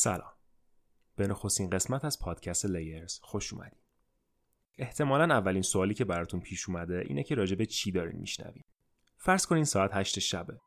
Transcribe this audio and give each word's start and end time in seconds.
سلام. 0.00 0.32
به 1.16 1.26
نخستین 1.26 1.70
قسمت 1.70 2.04
از 2.04 2.18
پادکست 2.18 2.66
لیرز 2.66 3.18
خوش 3.22 3.52
اومدید 3.52 3.82
احتمالا 4.78 5.34
اولین 5.34 5.62
سوالی 5.62 5.94
که 5.94 6.04
براتون 6.04 6.40
پیش 6.40 6.68
اومده 6.68 7.04
اینه 7.06 7.22
که 7.22 7.34
راجع 7.34 7.56
به 7.56 7.66
چی 7.66 7.92
دارین 7.92 8.20
میشنوید 8.20 8.64
فرض 9.16 9.46
کنین 9.46 9.64
ساعت 9.64 9.90
هشت 9.94 10.18
شبه. 10.18 10.60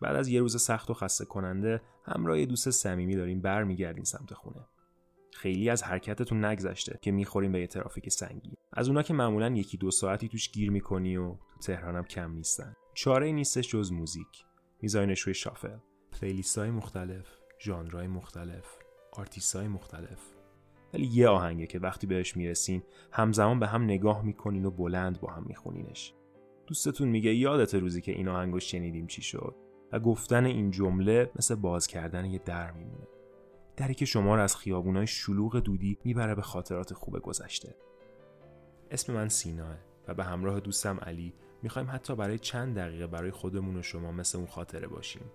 بعد 0.00 0.16
از 0.16 0.28
یه 0.28 0.40
روز 0.40 0.62
سخت 0.62 0.90
و 0.90 0.94
خسته 0.94 1.24
کننده 1.24 1.82
همراه 2.04 2.40
یه 2.40 2.46
دوست 2.46 2.70
صمیمی 2.70 3.16
دارین 3.16 3.40
برمیگردین 3.40 4.04
سمت 4.04 4.34
خونه. 4.34 4.66
خیلی 5.32 5.70
از 5.70 5.82
حرکتتون 5.82 6.44
نگذشته 6.44 6.98
که 7.02 7.10
می‌خورین 7.10 7.52
به 7.52 7.60
یه 7.60 7.66
ترافیک 7.66 8.08
سنگی 8.08 8.52
از 8.72 8.88
اونا 8.88 9.02
که 9.02 9.14
معمولا 9.14 9.48
یکی 9.48 9.76
دو 9.76 9.90
ساعتی 9.90 10.28
توش 10.28 10.50
گیر 10.50 10.70
می‌کنی 10.70 11.16
و 11.16 11.34
تو 11.34 11.58
تهرانم 11.62 12.04
کم 12.04 12.32
نیستن. 12.32 12.74
چاره 12.94 13.32
نیستش 13.32 13.68
جز 13.68 13.92
موزیک. 13.92 14.44
میذارینش 14.82 15.20
روی 15.20 15.34
shuffle. 15.34 15.78
playlist 16.20 16.58
های 16.58 16.70
مختلف. 16.70 17.45
ژانرهای 17.58 18.06
مختلف 18.06 18.78
آرتیست 19.12 19.56
های 19.56 19.68
مختلف. 19.68 20.18
ولی 20.94 21.06
یه 21.06 21.28
آهنگه 21.28 21.66
که 21.66 21.78
وقتی 21.78 22.06
بهش 22.06 22.36
می‌رسین 22.36 22.82
همزمان 23.12 23.60
به 23.60 23.66
هم 23.66 23.84
نگاه 23.84 24.22
می‌کنین 24.22 24.64
و 24.64 24.70
بلند 24.70 25.20
با 25.20 25.30
هم 25.30 25.44
میخونینش. 25.46 26.14
دوستتون 26.66 27.08
میگه 27.08 27.34
یادته 27.34 27.74
روزی 27.74 28.00
که 28.00 28.12
این 28.12 28.28
آهنگو 28.28 28.60
شنیدیم 28.60 29.06
چی 29.06 29.22
شد؟ 29.22 29.54
و 29.92 30.00
گفتن 30.00 30.44
این 30.44 30.70
جمله 30.70 31.30
مثل 31.36 31.54
باز 31.54 31.86
کردن 31.86 32.24
یه 32.24 32.38
در 32.44 32.70
میمونه. 32.70 33.06
دری 33.76 33.94
که 33.94 34.04
شما 34.04 34.34
رو 34.34 34.42
از 34.42 34.56
خیابونای 34.56 35.06
شلوغ 35.06 35.56
دودی 35.56 35.98
می‌بره 36.04 36.34
به 36.34 36.42
خاطرات 36.42 36.94
خوب 36.94 37.18
گذشته. 37.18 37.74
اسم 38.90 39.14
من 39.14 39.28
سیناه 39.28 39.76
و 40.08 40.14
به 40.14 40.24
همراه 40.24 40.60
دوستم 40.60 40.98
علی 40.98 41.34
می‌خوایم 41.62 41.90
حتی 41.90 42.16
برای 42.16 42.38
چند 42.38 42.78
دقیقه 42.78 43.06
برای 43.06 43.30
خودمون 43.30 43.76
و 43.76 43.82
شما 43.82 44.12
مثل 44.12 44.38
اون 44.38 44.46
خاطره 44.46 44.86
باشیم. 44.86 45.30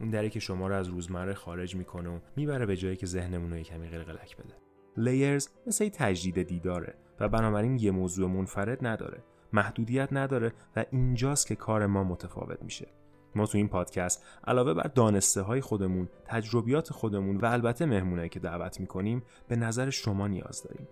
اون 0.00 0.10
دری 0.10 0.30
که 0.30 0.40
شما 0.40 0.68
رو 0.68 0.74
از 0.74 0.88
روزمره 0.88 1.34
خارج 1.34 1.76
می‌کنه 1.76 2.10
و 2.10 2.18
می‌بره 2.36 2.66
به 2.66 2.76
جایی 2.76 2.96
که 2.96 3.06
ذهنمون 3.06 3.50
رو 3.50 3.56
یه 3.56 3.64
کمی 3.64 3.88
قلقلک 3.88 4.36
بده. 4.36 4.54
لیرز 4.96 5.48
مثل 5.66 5.88
تجدید 5.88 6.42
دیداره 6.42 6.94
و 7.20 7.28
بنابراین 7.28 7.78
یه 7.78 7.90
موضوع 7.90 8.28
منفرد 8.30 8.86
نداره 8.86 9.24
محدودیت 9.52 10.08
نداره 10.12 10.52
و 10.76 10.84
اینجاست 10.90 11.46
که 11.46 11.54
کار 11.54 11.86
ما 11.86 12.04
متفاوت 12.04 12.62
میشه. 12.62 12.88
ما 13.34 13.46
تو 13.46 13.58
این 13.58 13.68
پادکست 13.68 14.24
علاوه 14.46 14.74
بر 14.74 14.90
دانسته 14.94 15.42
های 15.42 15.60
خودمون 15.60 16.08
تجربیات 16.24 16.92
خودمون 16.92 17.36
و 17.36 17.46
البته 17.46 17.86
مهمونایی 17.86 18.28
که 18.28 18.40
دعوت 18.40 18.80
می‌کنیم 18.80 19.22
به 19.48 19.56
نظر 19.56 19.90
شما 19.90 20.28
نیاز 20.28 20.62
داریم. 20.62 20.88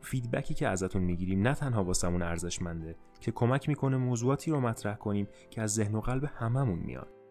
فیدبکی 0.00 0.54
که 0.54 0.68
ازتون 0.68 1.02
می‌گیریم 1.02 1.42
نه 1.42 1.54
تنها 1.54 1.84
واسمون 1.84 2.22
ارزشمنده 2.22 2.96
که 3.20 3.32
کمک 3.32 3.68
می‌کنه 3.68 3.96
موضوعاتی 3.96 4.50
رو 4.50 4.60
مطرح 4.60 4.96
کنیم 4.96 5.28
که 5.50 5.62
از 5.62 5.74
ذهن 5.74 5.94
و 5.94 6.00
قلب 6.00 6.24
هممون 6.24 6.78
میاد. 6.78 7.21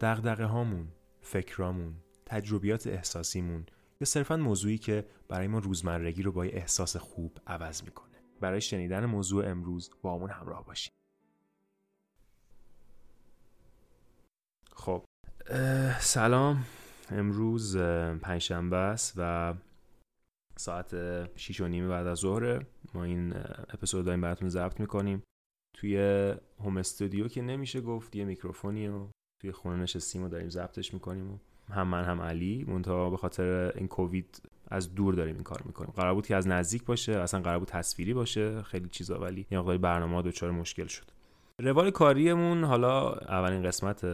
دغدغه 0.00 0.44
هامون 0.44 0.88
فکرامون 1.20 1.94
تجربیات 2.26 2.86
احساسیمون 2.86 3.66
یا 4.00 4.04
صرفا 4.04 4.36
موضوعی 4.36 4.78
که 4.78 5.06
برای 5.28 5.46
ما 5.46 5.58
روزمرگی 5.58 6.22
رو 6.22 6.32
با 6.32 6.42
احساس 6.42 6.96
خوب 6.96 7.38
عوض 7.46 7.84
می‌کنه. 7.84 8.16
برای 8.40 8.60
شنیدن 8.60 9.06
موضوع 9.06 9.50
امروز 9.50 9.90
با 10.02 10.14
همون 10.14 10.30
همراه 10.30 10.66
باشیم. 10.66 10.92
خب 14.72 15.04
سلام. 16.00 16.64
امروز 17.10 17.76
پنجشنبه 18.22 18.76
است 18.76 19.14
و 19.16 19.54
ساعت 20.56 20.94
6 21.36 21.60
و 21.60 21.68
نیم 21.68 21.88
بعد 21.88 22.06
از 22.06 22.18
ظهر. 22.18 22.64
ما 22.94 23.04
این 23.04 23.32
اپیزود 23.68 24.04
داریم 24.04 24.20
براتون 24.20 24.48
ضبط 24.48 24.80
می‌کنیم. 24.80 25.22
توی 25.76 25.96
هوم 26.58 26.76
استودیو 26.76 27.28
که 27.28 27.42
نمیشه 27.42 27.80
گفت 27.80 28.16
یه 28.16 28.24
میکروفونی 28.24 28.88
و 28.88 29.08
توی 29.40 29.52
خونه 29.52 29.76
نشستیم 29.76 30.22
و 30.22 30.28
داریم 30.28 30.48
ضبطش 30.48 30.94
می‌کنیم 30.94 31.30
و 31.30 31.38
هم 31.72 31.88
من 31.88 32.04
هم 32.04 32.20
علی 32.20 32.64
منتها 32.68 33.10
به 33.10 33.16
خاطر 33.16 33.72
این 33.76 33.88
کووید 33.88 34.42
از 34.68 34.94
دور 34.94 35.14
داریم 35.14 35.34
این 35.34 35.44
کار 35.44 35.62
می‌کنیم. 35.64 35.92
قرار 35.96 36.14
بود 36.14 36.26
که 36.26 36.36
از 36.36 36.48
نزدیک 36.48 36.84
باشه 36.84 37.12
اصلا 37.12 37.40
قرار 37.40 37.58
بود 37.58 37.68
تصویری 37.68 38.14
باشه 38.14 38.62
خیلی 38.62 38.88
چیزا 38.88 39.18
ولی 39.18 39.46
یه 39.50 39.58
مقداری 39.58 39.78
برنامه 39.78 40.22
دچار 40.22 40.50
مشکل 40.50 40.86
شد. 40.86 41.04
روال 41.58 41.90
کاریمون 41.90 42.64
حالا 42.64 43.12
اولین 43.12 43.62
قسمت 43.62 44.06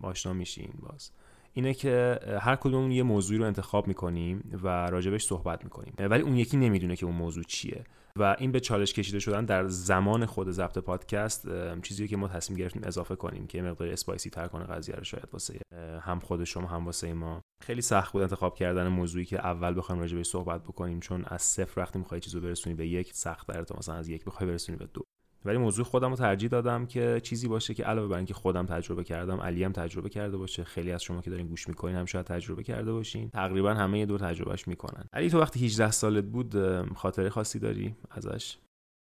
آشنا 0.00 0.32
میشین 0.32 0.72
باز. 0.78 1.10
اینه 1.52 1.74
که 1.74 2.18
هر 2.40 2.56
کدوم 2.56 2.90
یه 2.90 3.02
موضوعی 3.02 3.38
رو 3.38 3.44
انتخاب 3.44 3.88
می‌کنیم 3.88 4.58
و 4.62 4.86
راجبش 4.86 5.24
صحبت 5.24 5.64
می‌کنیم. 5.64 5.94
ولی 5.98 6.22
اون 6.22 6.36
یکی 6.36 6.56
نمی‌دونه 6.56 6.96
که 6.96 7.06
اون 7.06 7.14
موضوع 7.14 7.44
چیه. 7.44 7.84
و 8.16 8.36
این 8.38 8.52
به 8.52 8.60
چالش 8.60 8.92
کشیده 8.92 9.18
شدن 9.18 9.44
در 9.44 9.66
زمان 9.68 10.26
خود 10.26 10.50
ضبط 10.50 10.78
پادکست 10.78 11.48
چیزی 11.82 12.08
که 12.08 12.16
ما 12.16 12.28
تصمیم 12.28 12.58
گرفتیم 12.58 12.82
اضافه 12.84 13.16
کنیم 13.16 13.46
که 13.46 13.62
مقدار 13.62 13.88
اسپایسی 13.88 14.30
تر 14.30 14.48
کنه 14.48 14.64
قضیه 14.64 14.94
رو 14.94 15.04
شاید 15.04 15.28
واسه 15.32 15.60
هم 16.00 16.20
خود 16.20 16.44
شما 16.44 16.66
هم 16.66 16.86
واسه 16.86 17.12
ما. 17.12 17.40
خیلی 17.62 17.82
سخت 17.82 18.12
بود 18.12 18.22
انتخاب 18.22 18.54
کردن 18.54 18.88
موضوعی 18.88 19.24
که 19.24 19.38
اول 19.38 19.76
بخوایم 19.76 20.00
راجع 20.00 20.16
بهش 20.16 20.26
صحبت 20.26 20.62
بکنیم 20.62 21.00
چون 21.00 21.24
از 21.26 21.42
صفر 21.42 21.80
وقتی 21.80 21.98
می‌خوای 21.98 22.20
چیزو 22.20 22.40
برسونی 22.40 22.76
به 22.76 22.86
یک 22.86 23.14
سخت 23.14 23.64
تا 23.64 23.74
مثلا 23.78 23.94
از 23.94 24.08
یک 24.08 24.24
بخوای 24.24 24.50
برسونی 24.50 24.78
به 24.78 24.86
دو. 24.94 25.02
ولی 25.44 25.58
موضوع 25.58 25.84
خودم 25.84 26.10
رو 26.10 26.16
ترجیح 26.16 26.48
دادم 26.48 26.86
که 26.86 27.20
چیزی 27.22 27.48
باشه 27.48 27.74
که 27.74 27.84
علاوه 27.84 28.08
بر 28.08 28.16
اینکه 28.16 28.34
خودم 28.34 28.66
تجربه 28.66 29.04
کردم 29.04 29.40
علی 29.40 29.64
هم 29.64 29.72
تجربه 29.72 30.08
کرده 30.08 30.36
باشه. 30.36 30.64
خیلی 30.64 30.92
از 30.92 31.02
شما 31.02 31.20
که 31.20 31.30
دارین 31.30 31.46
گوش 31.46 31.68
می‌کنین 31.68 31.96
هم 31.96 32.04
شاید 32.04 32.26
تجربه 32.26 32.62
کرده 32.62 32.92
باشین. 32.92 33.30
تقریبا 33.30 33.74
همه 33.74 34.06
دور 34.06 34.18
تجربهش 34.18 34.68
می‌کنن. 34.68 35.04
علی 35.12 35.30
تو 35.30 35.40
وقتی 35.40 35.66
18 35.66 35.90
سالت 35.90 36.24
بود 36.24 36.54
خاطره 36.94 37.30
خاصی 37.30 37.58
داری 37.58 37.96
ازش؟ 38.10 38.56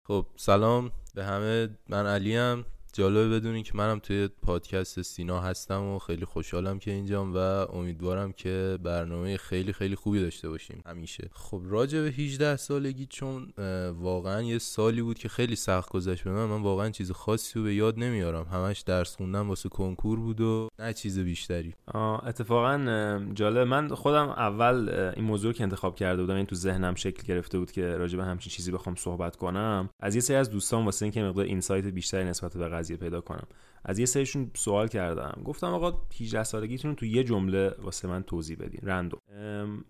خب 0.07 0.25
سلام. 0.35 0.91
به 1.15 1.25
همه. 1.25 1.69
من 1.89 2.05
علی 2.05 2.35
هم 2.35 2.65
جالبه 2.93 3.29
بدونین 3.29 3.63
که 3.63 3.71
منم 3.75 3.99
توی 3.99 4.29
پادکست 4.41 5.01
سینا 5.01 5.39
هستم 5.39 5.83
و 5.83 5.99
خیلی 5.99 6.25
خوشحالم 6.25 6.79
که 6.79 6.91
اینجام 6.91 7.35
و 7.35 7.37
امیدوارم 7.37 8.31
که 8.31 8.77
برنامه 8.83 9.37
خیلی 9.37 9.73
خیلی 9.73 9.95
خوبی 9.95 10.21
داشته 10.21 10.49
باشیم 10.49 10.81
همیشه. 10.85 11.29
خب 11.33 11.61
راجع 11.65 12.01
به 12.01 12.07
18 12.07 12.55
سالگی 12.55 13.05
چون 13.05 13.53
واقعا 13.99 14.41
یه 14.41 14.57
سالی 14.57 15.01
بود 15.01 15.17
که 15.17 15.29
خیلی 15.29 15.55
سخت 15.55 15.89
گذشت 15.89 16.23
به 16.23 16.31
من. 16.31 16.45
من 16.45 16.61
واقعا 16.61 16.89
چیز 16.89 17.11
خاصی 17.11 17.59
رو 17.59 17.65
به 17.65 17.75
یاد 17.75 17.99
نمیارم. 17.99 18.43
همش 18.43 18.81
درس 18.81 19.15
خوندم 19.15 19.49
واسه 19.49 19.69
کنکور 19.69 20.19
بود 20.19 20.41
و 20.41 20.67
نه 20.79 20.93
چیز 20.93 21.19
بیشتری. 21.19 21.73
اتفاقا 22.23 22.77
جالب. 23.33 23.67
من 23.67 23.87
خودم 23.87 24.29
اول 24.29 24.89
این 25.15 25.25
موضوع 25.25 25.53
که 25.53 25.63
انتخاب 25.63 25.95
کرده 25.95 26.21
بودم 26.21 26.35
این 26.35 26.45
تو 26.45 26.55
ذهنم 26.55 26.95
شکل 26.95 27.23
گرفته 27.27 27.59
بود 27.59 27.71
که 27.71 27.97
راجع 27.97 28.17
به 28.17 28.23
همچین 28.23 28.51
چیزی 28.51 28.71
بخوام 28.71 28.95
صحبت 28.95 29.35
کنم. 29.35 29.89
از 29.99 30.15
یه 30.15 30.21
سری 30.21 30.37
از 30.37 30.49
دوستان 30.49 30.85
واسه 30.85 31.05
اینکه 31.05 31.23
مقدار 31.23 31.45
اینسایت 31.45 31.85
بیشتری 31.85 32.25
نسبت 32.25 32.57
به 32.57 32.67
قضیه 32.83 32.97
پیدا 32.97 33.21
کنم. 33.21 33.47
از 33.85 33.99
یه 33.99 34.05
سریشون 34.05 34.51
سوال 34.53 34.87
کردم. 34.87 35.41
گفتم 35.45 35.67
آقا 35.67 36.01
18 36.21 36.43
سالگیتون 36.43 36.95
تو 36.95 37.05
یه 37.05 37.23
جمله 37.23 37.75
واسه 37.81 38.07
من 38.07 38.23
توضیح 38.23 38.57
بدین. 38.59 38.79
رندوم. 38.83 39.19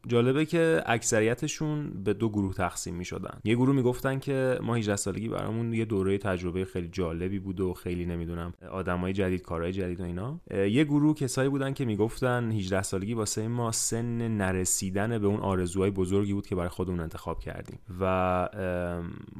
جالبه 0.07 0.45
که 0.45 0.83
اکثریتشون 0.85 2.03
به 2.03 2.13
دو 2.13 2.29
گروه 2.29 2.53
تقسیم 2.53 2.95
می 2.95 3.05
شدن 3.05 3.39
یه 3.43 3.55
گروه 3.55 3.75
می‌گفتن 3.75 4.19
که 4.19 4.59
ما 4.61 4.75
18 4.75 4.95
سالگی 4.95 5.29
برامون 5.29 5.73
یه 5.73 5.85
دوره 5.85 6.17
تجربه 6.17 6.65
خیلی 6.65 6.87
جالبی 6.87 7.39
بود 7.39 7.59
و 7.59 7.73
خیلی 7.73 8.05
نمی‌دونم 8.05 8.53
آدمای 8.71 9.13
جدید 9.13 9.41
کارهای 9.41 9.71
جدید 9.71 10.01
و 10.01 10.03
اینا. 10.03 10.39
یه 10.51 10.83
گروه 10.83 11.15
کسایی 11.15 11.49
بودن 11.49 11.73
که 11.73 11.85
می‌گفتن 11.85 12.51
18 12.51 12.81
سالگی 12.81 13.13
واسه 13.13 13.47
ما 13.47 13.71
سن 13.71 14.27
نرسیدن 14.27 15.17
به 15.19 15.27
اون 15.27 15.39
آرزوهای 15.39 15.91
بزرگی 15.91 16.33
بود 16.33 16.47
که 16.47 16.55
برای 16.55 16.69
خودمون 16.69 16.99
انتخاب 16.99 17.39
کردیم. 17.39 17.79
و 17.99 18.49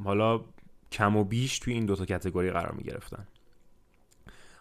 حالا 0.04 0.42
کم 0.92 1.16
و 1.16 1.24
بیش 1.24 1.60
توی 1.60 1.74
این 1.74 1.86
دوتا 1.86 2.06
کتگوری 2.06 2.52
قرار 2.52 2.72
می 2.72 2.84
گرفتن 2.84 3.28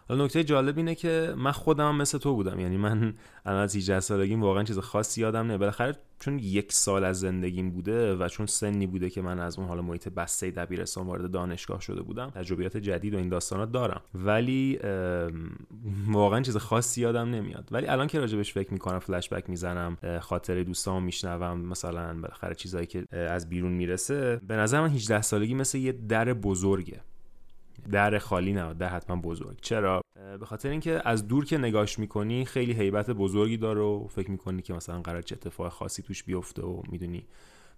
حالا 0.09 0.25
نکته 0.25 0.43
جالب 0.43 0.77
اینه 0.77 0.95
که 0.95 1.33
من 1.37 1.51
خودم 1.51 1.95
مثل 1.95 2.17
تو 2.17 2.35
بودم. 2.35 2.59
یعنی 2.59 2.77
من 2.77 3.13
الان 3.45 3.61
از 3.61 3.75
18 3.75 3.99
سالگیم 3.99 4.41
واقعا 4.41 4.63
چیز 4.63 4.79
خاصی 4.79 5.21
یادم 5.21 5.47
نه 5.47 5.57
بالاخره 5.57 5.95
چون 6.19 6.39
یک 6.39 6.73
سال 6.73 7.03
از 7.03 7.19
زندگیم 7.19 7.71
بوده 7.71 8.15
و 8.15 8.27
چون 8.27 8.45
سنی 8.45 8.87
بوده 8.87 9.09
که 9.09 9.21
من 9.21 9.39
از 9.39 9.59
اون 9.59 9.67
حالا 9.67 9.81
محیط 9.81 10.07
بسته 10.07 10.51
دبیرستان 10.51 11.07
وارد 11.07 11.31
دانشگاه 11.31 11.81
شده 11.81 12.01
بودم 12.01 12.29
تجربیات 12.29 12.77
جدید 12.77 13.13
و 13.13 13.17
این 13.17 13.29
داستانات 13.29 13.71
دارم. 13.71 14.01
ولی 14.15 14.79
واقعا 16.07 16.41
چیز 16.41 16.57
خاصی 16.57 17.01
یادم 17.01 17.29
نمیاد. 17.29 17.69
ولی 17.71 17.87
الان 17.87 18.07
که 18.07 18.19
راجبش 18.19 18.53
فکر 18.53 18.73
می‌کنم 18.73 18.99
فلش 18.99 19.29
بک 19.29 19.49
می‌زنم 19.49 19.97
خاطر 20.21 20.63
دوستامو 20.63 20.99
میشنوم 20.99 21.59
مثلا 21.59 22.13
بالاخره 22.13 22.55
چیزایی 22.55 22.87
که 22.87 23.17
از 23.17 23.49
بیرون 23.49 23.71
می‌رسه. 23.71 24.41
به 24.47 24.55
نظر 24.55 24.81
من 24.81 24.89
18 24.89 25.21
سالگی 25.21 25.53
مثل 25.53 25.77
یه 25.77 25.91
در 25.91 26.33
بزرگه. 26.33 27.01
در 27.91 28.17
خالی 28.17 28.53
نه 28.53 28.73
در 28.73 28.89
حتما 28.89 29.15
بزرگ. 29.21 29.57
چرا؟ 29.61 30.01
به 30.39 30.45
خاطر 30.45 30.69
اینکه 30.69 31.01
از 31.05 31.27
دور 31.27 31.45
که 31.45 31.57
نگاش 31.57 31.99
می‌کنی 31.99 32.45
خیلی 32.45 32.73
هیبت 32.73 33.09
بزرگی 33.09 33.57
داره 33.57 33.81
و 33.81 34.07
فکر 34.07 34.31
می‌کنی 34.31 34.61
که 34.61 34.73
مثلا 34.73 35.01
قرار 35.01 35.21
چه 35.21 35.35
اتفاق 35.35 35.71
خاصی 35.71 36.01
توش 36.01 36.23
بیفته 36.23 36.61
و 36.61 36.81
می‌دونی 36.91 37.25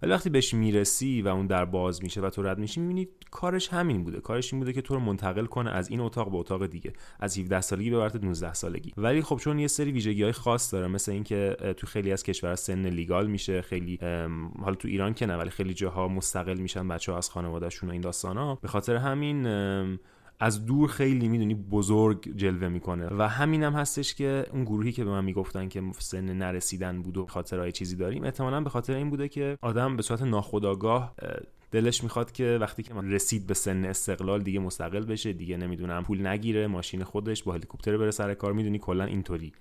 ولی 0.02 0.10
وقتی 0.12 0.30
بهش 0.30 0.54
می‌رسی 0.54 1.22
و 1.22 1.28
اون 1.28 1.46
در 1.46 1.64
باز 1.64 2.02
میشه 2.02 2.20
و 2.20 2.30
تو 2.30 2.42
رد 2.42 2.58
میشی 2.58 2.80
می‌بینی 2.80 3.08
کارش 3.30 3.68
همین 3.68 4.04
بوده. 4.04 4.20
کارش 4.20 4.52
این 4.52 4.60
بوده 4.60 4.72
که 4.72 4.82
تو 4.82 4.94
رو 4.94 5.00
منتقل 5.00 5.46
کنه 5.46 5.70
از 5.70 5.90
این 5.90 6.00
اتاق 6.00 6.30
به 6.30 6.36
اتاق 6.36 6.66
دیگه. 6.66 6.92
از 7.20 7.38
17 7.38 7.60
سالگی 7.60 7.90
به 7.90 8.10
19 8.22 8.54
سالگی. 8.54 8.92
ولی 8.96 9.22
خب 9.22 9.36
چون 9.36 9.58
یه 9.58 9.66
سری 9.66 9.92
ویژگی 9.92 10.22
های 10.22 10.32
خاص 10.32 10.72
داره 10.72 10.86
مثل 10.86 11.12
اینکه 11.12 11.56
تو 11.76 11.86
خیلی 11.86 12.12
از 12.12 12.22
کشورها 12.22 12.56
سن 12.56 12.86
لیگال 12.86 13.26
میشه 13.26 13.62
خیلی 13.62 13.98
حالا 14.62 14.74
تو 14.74 14.88
ایران 14.88 15.14
که 15.14 15.26
نه 15.26 15.36
ولی 15.36 15.50
خیلی 15.50 15.74
جاها 15.74 16.08
مستقل 16.08 16.58
میشن 16.58 16.88
بچه 16.88 17.12
ها 17.12 17.18
از 17.18 17.30
خانوادهشون 17.30 17.88
و 17.88 17.92
این 17.92 18.00
داستانا. 18.00 18.54
به 18.54 18.68
خاطر 18.68 18.96
همین 18.96 19.46
از 20.40 20.66
دور 20.66 20.88
خیلی 20.88 21.28
می‌دونی 21.28 21.54
بزرگ 21.54 22.36
جلوه 22.36 22.68
می‌کنه. 22.68 23.08
و 23.18 23.28
همینم 23.28 23.72
هم 23.74 23.80
هستش 23.80 24.14
که 24.14 24.46
اون 24.52 24.64
گروهی 24.64 24.92
که 24.92 25.04
به 25.04 25.10
من 25.10 25.24
می‌گفتن 25.24 25.68
که 25.68 25.82
سن 25.98 26.32
نرسیدن 26.32 27.02
بود 27.02 27.16
و 27.16 27.26
خاطرهای 27.26 27.72
چیزی 27.72 27.96
داریم 27.96 28.24
احتمالا 28.24 28.60
به 28.60 28.70
خاطر 28.70 28.94
این 28.94 29.10
بوده 29.10 29.28
که 29.28 29.58
آدم 29.62 29.96
به 29.96 30.02
صورت 30.02 30.22
ناخودآگاه 30.22 31.14
دلش 31.70 32.02
می‌خواد 32.02 32.32
که 32.32 32.58
وقتی 32.60 32.82
که 32.82 32.94
من 32.94 33.10
رسید 33.10 33.46
به 33.46 33.54
سن 33.54 33.84
استقلال 33.84 34.42
دیگه 34.42 34.60
مستقل 34.60 35.04
بشه 35.04 35.32
دیگه 35.32 35.56
نمی‌دونم 35.56 36.04
پول 36.04 36.26
نگیره 36.26 36.66
ماشین 36.66 37.04
خودش 37.04 37.42
با 37.42 37.52
هلیکوپتر 37.52 37.96
بره 37.96 38.10
سر 38.10 38.34
کار 38.34 38.52
می‌دونی 38.52 38.78
کلا 38.78 39.04
اینطوری. 39.04 39.52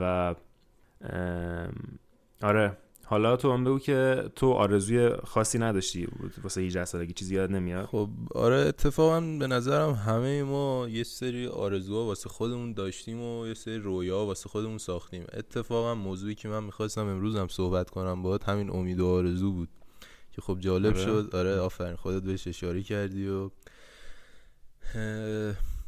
و 0.00 0.34
آره. 2.42 2.76
حالا 3.10 3.36
تو 3.36 3.52
هم 3.52 3.64
بگو 3.64 3.78
که 3.78 4.30
تو 4.36 4.52
آرزوی 4.52 5.10
خاصی 5.24 5.58
نداشتی 5.58 6.08
واسه 6.42 6.60
18 6.60 6.84
سالگی 6.84 7.12
چیزی 7.12 7.34
یاد 7.34 7.52
نمیاد؟ 7.52 7.86
خب 7.86 8.08
آره 8.34 8.56
اتفاقا 8.56 9.20
به 9.20 9.46
نظرم 9.46 9.92
همه 9.92 10.42
ما 10.42 10.88
یه 10.88 11.02
سری 11.02 11.46
آرزوها 11.46 12.04
واسه 12.04 12.28
خودمون 12.28 12.72
داشتیم 12.72 13.20
و 13.22 13.46
یه 13.46 13.54
سری 13.54 13.78
رویا 13.78 14.24
واسه 14.24 14.48
خودمون 14.48 14.78
ساختیم. 14.78 15.24
اتفاقا 15.32 15.94
موضوعی 15.94 16.34
که 16.34 16.48
من 16.48 16.64
می‌خواستم 16.64 17.06
امروز 17.06 17.36
هم 17.36 17.48
صحبت 17.48 17.90
کنم 17.90 18.22
باید 18.22 18.42
همین 18.42 18.70
امید 18.70 19.00
و 19.00 19.06
آرزو 19.06 19.52
بود 19.52 19.68
که 20.32 20.42
خب 20.42 20.58
جالب 20.60 20.94
آره. 20.94 21.04
شد. 21.04 21.30
آره 21.32 21.60
آفرین 21.60 21.96
خودت 21.96 22.22
بهش 22.22 22.46
اشاره 22.46 22.82
کردی 22.82 23.28
و 23.28 23.50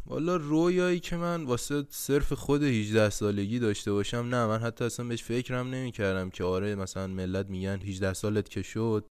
والا 0.06 0.36
رویایی 0.36 1.00
که 1.00 1.16
من 1.16 1.44
واسه 1.44 1.84
صرف 1.90 2.32
خود 2.32 2.62
18 2.62 3.10
سالگی 3.10 3.58
داشته 3.58 3.92
باشم 3.92 4.16
نه 4.16 4.46
من 4.46 4.58
حتی 4.58 4.84
اصلا 4.84 5.06
بهش 5.06 5.22
فکرم 5.22 5.70
نمی 5.70 5.92
کردم 5.92 6.30
که 6.30 6.44
آره 6.44 6.74
مثلا 6.74 7.06
ملت 7.06 7.50
میگن 7.50 7.80
18 7.80 8.12
سالت 8.12 8.48
که 8.48 8.62
شد. 8.62 9.06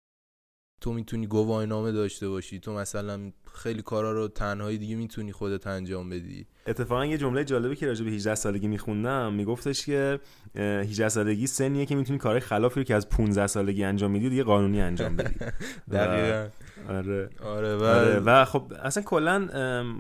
تو 0.81 0.93
می‌تونی 0.93 1.27
گواهینامه 1.27 1.93
داشته 1.93 2.29
باشی. 2.29 2.61
تو 2.61 2.73
مثلا 2.73 3.33
خیلی 3.55 3.83
کارا 3.83 4.13
رو 4.13 4.29
تنهایی 4.29 4.79
دیگه 4.79 4.97
می‌تونی 4.97 5.33
خودت 5.33 5.67
انجام 5.67 6.11
بدی. 6.11 6.47
اتفاقا 6.67 7.07
یه 7.07 7.19
جمله 7.19 7.45
جالبی 7.45 7.77
که 7.77 7.87
راجع 7.87 8.05
به 8.05 8.11
18 8.11 8.35
سالگی 8.35 8.69
میخوندم 8.69 9.33
میگفتش 9.33 9.87
که 9.87 10.21
18 10.57 11.09
سالگی 11.09 11.47
سنیه 11.47 11.87
که 11.87 11.95
می‌تونی 11.95 12.19
کارهای 12.19 12.41
خلافی 12.41 12.81
رو 12.81 12.85
که 12.85 12.95
از 12.95 13.09
15 13.09 13.47
سالگی 13.47 13.85
انجام 13.85 14.11
میدی 14.11 14.31
دیگه 14.31 14.43
قانونی 14.43 14.81
انجام 14.81 15.17
بدی. 15.17 15.35
دقیقاً. 15.93 16.49
آره. 16.89 17.31
آره 17.45 17.77
و, 17.77 17.85
آره 17.85 18.21
و 18.21 18.45
خب 18.45 18.73
اصلا 18.83 19.03
کلا 19.03 19.49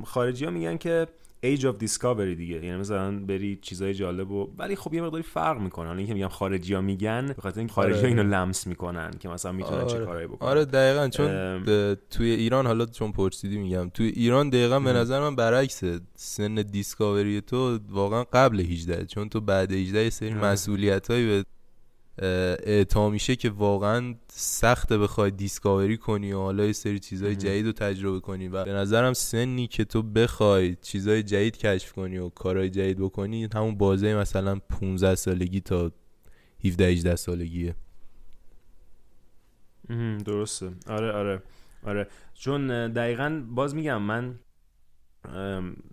خارجی 0.05 0.45
ها 0.45 0.51
میگن 0.51 0.77
که 0.77 1.07
Age 1.45 1.61
of 1.61 1.85
Discovery 1.85 2.37
دیگه. 2.37 2.55
یعنی 2.55 2.77
مثلا 2.77 3.19
بری 3.19 3.59
چیزای 3.63 3.95
جالب 3.95 4.31
و 4.31 4.51
ولی 4.59 4.77
خب 4.77 4.95
یه 4.95 5.03
مقداری 5.03 5.23
فرق 5.23 5.61
می‌کنه. 5.61 5.87
حالا 5.87 5.99
اینکه 5.99 6.15
میگم 6.15 6.29
خارجی 6.29 6.75
ها 6.75 6.81
میگن 6.81 7.27
به 7.37 7.43
خاطر 7.43 7.59
اینکه 7.59 7.75
خارجی 7.75 8.01
ها 8.01 8.07
اینو 8.07 8.23
لمس 8.23 8.67
می‌کنن 8.67 9.11
که 9.21 9.29
مثلا 9.29 9.53
می‌تونن 9.53 9.81
آره. 9.81 9.91
چه 9.91 10.05
کارایی 10.05 10.27
بکنن. 10.27 10.49
آره 10.49 10.65
دقیقا. 10.65 11.09
چون 11.09 11.99
توی 12.11 12.31
ایران 12.31 12.67
حالا 12.67 12.87
چون 12.87 13.13
پرسیدی 13.13 13.59
میگم 13.59 13.89
توی 13.89 14.07
ایران 14.07 14.49
دقیقا 14.49 14.81
به 14.81 14.93
نظر 14.93 15.21
من 15.21 15.37
برعکسه. 15.37 16.01
سن 16.15 16.55
دیسکاوری 16.55 17.41
تو 17.41 17.79
واقعا 17.91 18.25
قبل 18.25 18.61
18 18.61 19.07
چون 19.07 19.29
تو 19.29 19.41
بعد 19.41 19.73
18 19.73 20.05
یه 20.05 20.11
سری 20.11 20.35
مسئولیت 20.35 21.09
به 21.09 21.45
اعطا 22.21 23.11
میشه 23.11 23.37
که 23.37 23.51
واقعا 23.51 24.15
سخته 24.33 24.99
بخوای 24.99 25.31
دیسکاوری 25.31 25.97
کنی 25.97 26.33
و 26.33 26.39
حالا 26.39 26.65
یه 26.65 26.73
سری 26.73 26.99
چیزای 26.99 27.37
جدید 27.37 27.67
رو 27.67 27.73
تجربه 27.73 28.21
کنی 28.21 28.49
و 28.49 28.65
به 28.65 28.73
نظرم 28.73 29.13
سنی 29.13 29.67
که 29.67 29.85
تو 29.85 30.03
بخوای 30.03 30.77
چیزای 30.83 31.23
جدید 31.23 31.57
کشف 31.57 31.93
کنی 31.93 32.19
و 32.19 32.29
کارهای 32.29 32.71
جدید 32.71 32.99
بکنی 32.99 33.49
همون 33.55 33.79
بازه 33.79 34.15
مثلا 34.15 34.59
15 34.81 35.15
سالگی 35.15 35.61
تا 35.61 35.93
17 36.65 36.85
18 36.85 37.17
سالگیه. 37.17 37.75
درسته. 40.25 40.71
آره 40.87 41.13
آره 41.13 41.43
آره. 41.87 42.07
چون 42.35 42.93
دقیقا 42.93 43.43
باز 43.51 43.75
میگم 43.75 44.03
من 44.03 44.39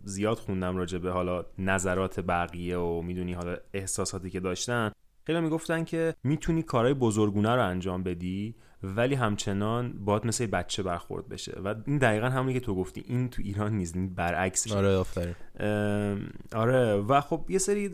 زیاد 0.03 0.37
خوندم 0.37 0.77
راجع 0.77 0.97
به 0.97 1.11
حالا 1.11 1.45
نظرات 1.57 2.19
بقیه 2.19 2.77
و 2.77 3.01
می‌دونی 3.01 3.33
حالا 3.33 3.57
احساساتی 3.73 4.29
که 4.29 4.39
داشتن. 4.39 4.91
خیلی 5.27 5.39
می‌گفتن 5.39 5.83
که 5.83 6.13
می‌تونی 6.23 6.63
کارهای 6.63 6.93
بزرگونه 6.93 7.55
رو 7.55 7.65
انجام 7.67 8.03
بدی 8.03 8.55
ولی 8.83 9.15
همچنان 9.15 9.93
باید 10.05 10.25
مثل 10.25 10.45
بچه 10.45 10.83
برخورد 10.83 11.29
بشه. 11.29 11.59
و 11.65 11.75
این 11.85 11.97
دقیقا 11.97 12.29
همونی 12.29 12.53
که 12.53 12.59
تو 12.59 12.75
گفتی. 12.75 13.03
این 13.07 13.29
تو 13.29 13.41
ایران 13.45 13.73
نیست 13.73 13.95
این 13.95 14.13
برعکس 14.13 14.71
آره 14.71 14.95
آفرین. 14.95 15.35
آره. 16.55 16.93
و 16.93 17.21
خب 17.21 17.45
یه 17.49 17.57
سری 17.57 17.89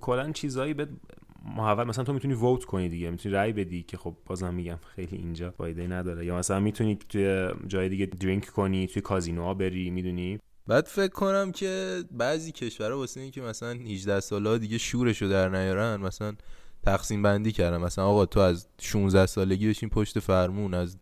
کلا 0.00 0.32
چیزایی 0.32 0.74
به 0.74 0.88
محول 1.56 1.84
مثلا 1.84 2.04
تو 2.04 2.12
می‌تونی 2.12 2.34
ووت 2.34 2.64
کنی 2.64 2.88
دیگه. 2.88 3.10
می‌تونی 3.10 3.34
رای 3.34 3.52
بدی 3.52 3.82
که 3.82 3.96
خب 3.96 4.16
بازم 4.26 4.54
میگم 4.54 4.78
خیلی 4.96 5.16
اینجا 5.16 5.50
فایده 5.50 5.86
نداره. 5.86 6.26
یا 6.26 6.38
مثلا 6.38 6.60
می‌تونی 6.60 6.98
توی 7.08 7.48
جای 7.66 7.88
دیگه 7.88 8.06
درینک 8.06 8.46
کنی 8.46 8.86
توی 8.86 9.02
کازینوها 9.02 9.54
بری 9.54 9.90
می‌دونی؟ 9.90 10.38
بعد 10.66 10.84
فکر 10.84 11.12
کنم 11.12 11.52
که 11.52 12.02
بعضی 12.10 12.52
کشورها 12.52 12.98
واسه 12.98 13.20
اینکه 13.20 13.40
مثلا 13.40 13.70
18 13.70 14.20
ساله 14.20 14.58
دیگه 14.58 14.78
شورشو 14.78 15.26
در 15.26 15.48
نیارن 15.48 16.00
مثلا 16.00 16.34
تقسیم 16.82 17.22
بندی 17.22 17.52
کردم 17.52 17.80
مثلا 17.80 18.04
آقا 18.04 18.26
تو 18.26 18.40
از 18.40 18.68
16 18.80 19.26
سالگی 19.26 19.68
بشین 19.68 19.88
پشت 19.88 20.18
فرمون 20.18 20.74
از 20.74 20.96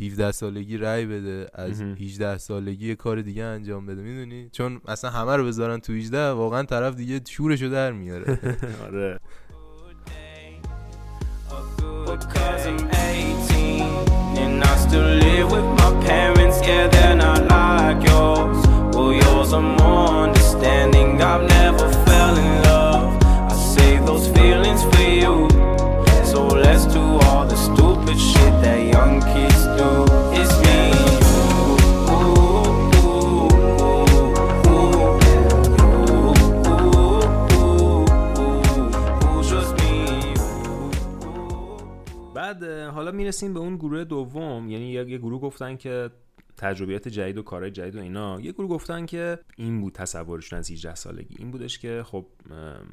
17 0.00 0.32
سالگی 0.32 0.76
رای 0.76 1.06
بده 1.06 1.46
از 1.54 1.80
18 1.80 2.38
سالگی 2.38 2.96
کار 2.96 3.22
دیگه 3.22 3.44
انجام 3.44 3.86
بده 3.86 4.02
می‌دونی 4.02 4.48
چون 4.52 4.80
مثلا 4.88 5.10
همه 5.10 5.36
رو 5.36 5.46
بذارن 5.46 5.78
تو 5.78 5.92
18 5.92 6.30
واقعا 6.30 6.62
طرف 6.62 6.94
دیگه 6.94 7.20
شورشو 7.28 7.68
در 7.68 7.92
میاره 7.92 8.38
آره 8.86 9.18
حالا 21.60 21.97
می‌رسیم 43.28 43.54
به 43.54 43.60
اون 43.60 43.76
گروه 43.76 44.04
دوم. 44.04 44.68
یعنی 44.70 44.90
یه 44.90 45.18
گروه 45.18 45.40
گفتن 45.40 45.76
که 45.76 46.10
تجربیات 46.56 47.08
جدید 47.08 47.38
و 47.38 47.42
کارهای 47.42 47.70
جدید 47.70 47.96
و 47.96 48.00
اینا. 48.00 48.40
یه 48.40 48.52
گروه 48.52 48.68
گفتن 48.68 49.06
که 49.06 49.38
این 49.56 49.80
بود 49.80 49.92
تصورشون 49.92 50.58
از 50.58 50.70
18 50.70 50.94
سالگی. 50.94 51.36
این 51.38 51.50
بودش 51.50 51.78
که 51.78 52.02
خب 52.06 52.26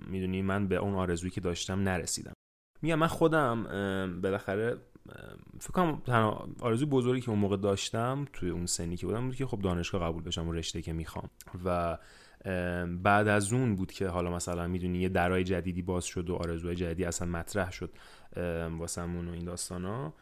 می‌دونی 0.07 0.41
من 0.41 0.67
به 0.67 0.75
اون 0.75 0.93
آرزویی 0.93 1.31
که 1.31 1.41
داشتم 1.41 1.79
نرسیدم. 1.79 2.33
میگم 2.81 2.95
من 2.95 3.07
خودم 3.07 3.63
بالاخره 4.23 4.77
فکر 5.59 5.71
کنم 5.71 6.01
تنها 6.05 6.49
آرزوی 6.59 6.87
بزرگی 6.89 7.21
که 7.21 7.29
اون 7.29 7.39
موقع 7.39 7.57
داشتم 7.57 8.25
توی 8.33 8.49
اون 8.49 8.65
سنی 8.65 8.97
که 8.97 9.05
بودم 9.05 9.27
بود 9.27 9.35
که 9.35 9.45
خب 9.45 9.61
دانشگاه 9.61 10.01
قبول 10.01 10.23
بشم 10.23 10.47
و 10.47 10.53
رشته 10.53 10.81
که 10.81 10.93
می‌خوام. 10.93 11.29
و 11.65 11.97
بعد 13.03 13.27
از 13.27 13.53
اون 13.53 13.75
بود 13.75 13.91
که 13.91 14.07
حالا 14.07 14.31
مثلا 14.35 14.67
می‌دونی 14.67 14.99
یه 14.99 15.09
درای 15.09 15.43
جدیدی 15.43 15.81
باز 15.81 16.05
شد 16.05 16.29
و 16.29 16.35
آرزوهای 16.35 16.75
جدیدی 16.75 17.05
اصلا 17.05 17.27
مطرح 17.27 17.71
شد. 17.71 17.91
واسمون 18.79 19.27
و 19.27 19.31
این 19.31 19.45
داستانا 19.45 20.13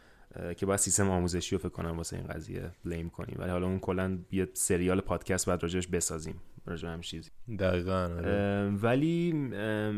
که 0.58 0.66
باید 0.66 0.80
سیستم 0.80 1.10
آموزشی 1.10 1.56
رو 1.56 1.62
فکر 1.62 1.70
کنم 1.70 1.98
واسه 1.98 2.18
این 2.18 2.28
قضیه 2.28 2.72
بلیم 2.86 3.10
کنیم 3.10 3.36
ولی 3.40 3.50
حالا 3.50 3.66
اون 3.66 3.80
کلا 3.80 4.18
یه 4.32 4.48
سریال 4.54 5.02
پادکست 5.02 5.46
بعد 5.46 5.64
راجعش 5.64 5.88
بسازیم 5.88 6.36
راجع 6.66 6.90
هم 6.90 7.02
چیزی 7.02 7.30
دقیقا 7.60 8.04
آره. 8.18 8.70
ولی 8.70 9.34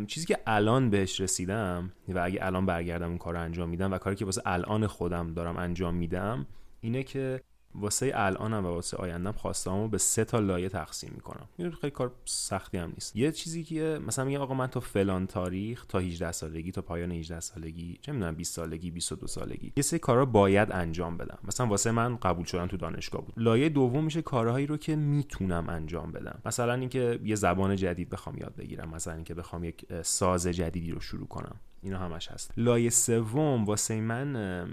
چیزی 0.08 0.26
که 0.26 0.38
الان 0.48 0.90
بهش 0.90 1.22
رسیدم 1.22 1.92
و 2.08 2.20
اگه 2.20 2.46
الان 2.46 2.66
برگردم 2.66 3.10
اون 3.10 3.18
کار 3.18 3.34
رو 3.34 3.42
انجام 3.42 3.70
میدم 3.70 3.94
و 3.94 3.98
کاری 3.98 4.16
که 4.16 4.26
واسه 4.26 4.42
الان 4.46 4.88
خودم 4.88 5.34
دارم 5.34 5.58
انجام 5.58 5.96
میدم 5.96 6.48
اینه 6.82 7.04
که 7.04 7.42
واسه 7.80 8.12
الانم 8.16 8.66
و 8.66 8.70
واسه 8.70 8.98
آیندم 8.98 9.32
خواستامو 9.32 9.88
به 9.88 9.98
سه 9.98 10.26
تا 10.26 10.40
لایه 10.40 10.70
تقسیم 10.70 11.12
می‌کنم. 11.16 11.48
این 11.58 11.72
خیلی 11.72 11.92
کار 11.92 12.12
سختی 12.26 12.78
هم 12.78 12.90
نیست. 12.90 13.16
یه 13.16 13.32
چیزی 13.32 13.64
که 13.64 14.00
مثلا 14.08 14.26
میگم 14.26 14.42
آقا 14.42 14.54
من 14.54 14.68
تا 14.68 14.80
فلان 14.80 15.28
تاریخ 15.28 15.86
تا 15.86 16.00
18 16.00 16.32
سالگی 16.32 16.72
تا 16.72 16.82
پایان 16.82 17.12
18 17.12 17.40
سالگی 17.40 18.00
چه 18.02 18.12
می‌دونم 18.12 18.36
20 18.36 18.54
سالگی 18.54 18.92
22 18.92 19.28
سالگی 19.28 19.74
یه 19.78 19.84
سری 19.84 20.00
کارا 20.00 20.26
باید 20.26 20.72
انجام 20.72 21.18
بدم. 21.18 21.38
مثلا 21.44 21.68
واسه 21.68 21.92
من 21.92 22.16
قبول 22.16 22.46
شدن 22.46 22.68
تو 22.68 22.78
دانشگاه 22.78 23.22
بود. 23.22 23.34
لایه 23.38 23.70
دوم 23.70 24.04
میشه 24.04 24.22
کارهایی 24.22 24.66
رو 24.66 24.78
که 24.78 24.96
می‌تونم 24.96 25.70
انجام 25.70 26.12
بدم. 26.12 26.40
مثلا 26.46 26.74
اینکه 26.74 27.20
یه 27.24 27.36
زبان 27.36 27.76
جدید 27.76 28.10
بخوام 28.10 28.38
یاد 28.38 28.56
بگیرم. 28.56 28.90
مثلا 28.90 29.14
اینکه 29.14 29.34
بخوام 29.34 29.64
یک 29.64 29.86
ساز 30.02 30.48
جدیدی 30.48 30.92
رو 30.92 31.00
شروع 31.00 31.28
کنم. 31.28 31.56
اینا 31.86 32.00
همش 32.00 32.28
هست. 32.28 32.52
لایه 32.58 32.90
سوم 32.90 33.66
واسه 33.66 34.02
من 34.02 34.68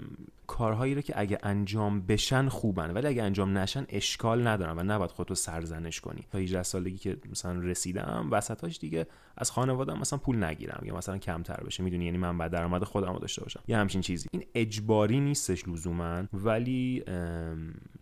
کارهایی 0.47 0.95
رو 0.95 1.01
که 1.01 1.13
اگه 1.15 1.37
انجام 1.43 2.01
بشن 2.01 2.49
خوبن. 2.49 2.91
ولی 2.91 3.07
اگه 3.07 3.23
انجام 3.23 3.57
نشن 3.57 3.85
اشکال 3.89 4.47
ندارم 4.47 4.77
و 4.77 4.83
نباید 4.83 5.11
خودتو 5.11 5.35
سرزنش 5.35 6.01
کنی. 6.01 6.23
تا 6.31 6.37
18 6.37 6.63
سالگی 6.63 6.97
که 6.97 7.17
مثلا 7.31 7.59
رسیدم 7.59 8.27
وسطاش 8.31 8.79
دیگه 8.79 9.07
از 9.37 9.51
خانواده‌ام 9.51 9.99
مثلا 9.99 10.19
پول 10.19 10.43
نگیرم 10.43 10.81
یا 10.85 10.95
مثلا 10.95 11.17
کمتر 11.17 11.63
بشه. 11.63 11.83
می‌دونی 11.83 12.05
یعنی 12.05 12.17
من 12.17 12.37
بعد 12.37 12.51
درآمد 12.51 12.83
خودم 12.83 13.13
رو 13.13 13.19
داشته 13.19 13.41
باشم. 13.41 13.59
یه 13.67 13.77
همچین 13.77 14.01
چیزی. 14.01 14.27
این 14.31 14.43
اجباری 14.55 15.19
نیستش 15.19 15.67
لزوما 15.67 16.23
ولی 16.33 17.03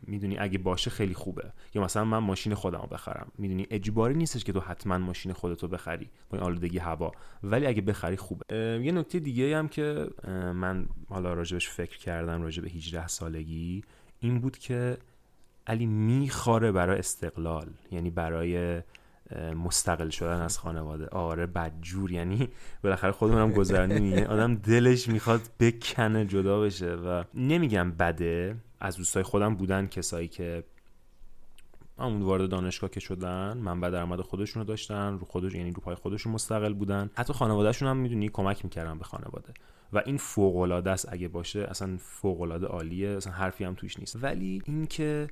می‌دونی 0.08 0.38
اگه 0.38 0.58
باشه 0.58 0.90
خیلی 0.90 1.14
خوبه. 1.14 1.52
یا 1.74 1.84
مثلا 1.84 2.06
من 2.06 2.18
ماشین 2.18 2.54
خودمو 2.54 2.88
بخرم. 2.88 3.32
می‌دونی 3.38 3.68
اجباری 3.70 4.16
نیستش 4.16 4.44
که 4.44 4.54
تو 4.54 4.60
حتما 4.60 4.98
ماشین 4.98 5.34
خودتو 5.34 5.68
بخری. 5.68 6.10
با 6.30 6.38
این 6.38 6.48
آلودگی 6.48 6.78
هوا. 6.78 7.12
ولی 7.44 7.66
اگه 7.66 7.82
بخری 7.82 8.16
خوبه. 8.16 8.82
یه 8.84 8.92
نکته 9.02 9.20
دیگه 9.20 9.58
هم 9.58 9.68
که 9.68 10.08
من 10.54 10.86
حالا 11.10 11.34
راجبش 11.34 11.70
فکر 11.70 11.98
کردم 11.98 12.42
راجب 12.42 12.66
18 12.66 13.08
سالگی 13.08 13.84
این 14.20 14.40
بود 14.40 14.58
که 14.58 14.98
علی 15.68 15.86
میخاره 15.86 16.72
برای 16.72 17.00
استقلال 17.00 17.68
یعنی 17.92 18.10
برای 18.10 18.82
مستقل 19.56 20.10
شدن 20.10 20.42
از 20.42 20.58
خانواده. 20.58 21.08
آره 21.08 21.46
بدجور. 21.46 22.12
یعنی 22.12 22.50
بالاخره 22.84 23.12
خودمونم 23.12 23.52
گذرنیم 23.52 24.24
آدم 24.24 24.56
دلش 24.56 25.08
می‌خواد 25.08 25.42
بکنه 25.60 26.26
جدا 26.26 26.62
بشه. 26.62 26.96
و 26.96 27.24
نمیگم 27.34 27.92
بده. 27.92 28.56
از 28.80 28.98
دوستای 28.98 29.24
خودم 29.24 29.56
بودن 29.56 29.88
کسایی 29.88 30.28
که 30.28 30.64
همون 32.00 32.22
وارد 32.22 32.50
دانشگاه 32.50 32.90
که 32.90 33.00
شدن 33.00 33.58
منبع 33.58 33.90
درآمد 33.90 34.22
خودشونو 34.22 34.66
داشتن 34.66 35.18
رو 35.20 35.26
خودش 35.26 35.54
یعنی 35.54 35.72
رو 35.72 35.82
پای 35.82 35.96
خودشون 35.96 36.34
مستقل 36.34 36.74
بودن. 36.74 37.10
حتی 37.16 37.34
خانوادهشون 37.34 37.88
هم 37.88 37.98
می‌دونی 37.98 38.30
کمک 38.30 38.66
می‌کردن 38.66 38.98
به 38.98 39.04
خانواده. 39.04 39.54
و 39.94 40.02
این 40.06 40.18
فوق 40.18 40.58
العاده 40.58 40.92
است 40.92 41.14
اگه 41.14 41.28
باشه 41.28 41.60
اصلا 41.60 41.98
فوق 42.00 42.42
العاده 42.42 42.68
عالیه 42.68 43.10
اصلا 43.10 43.34
حرفی 43.34 43.64
هم 43.64 43.74
توش 43.74 44.00
نیست. 44.00 44.24
ولی 44.24 44.62
اینکه 44.66 45.28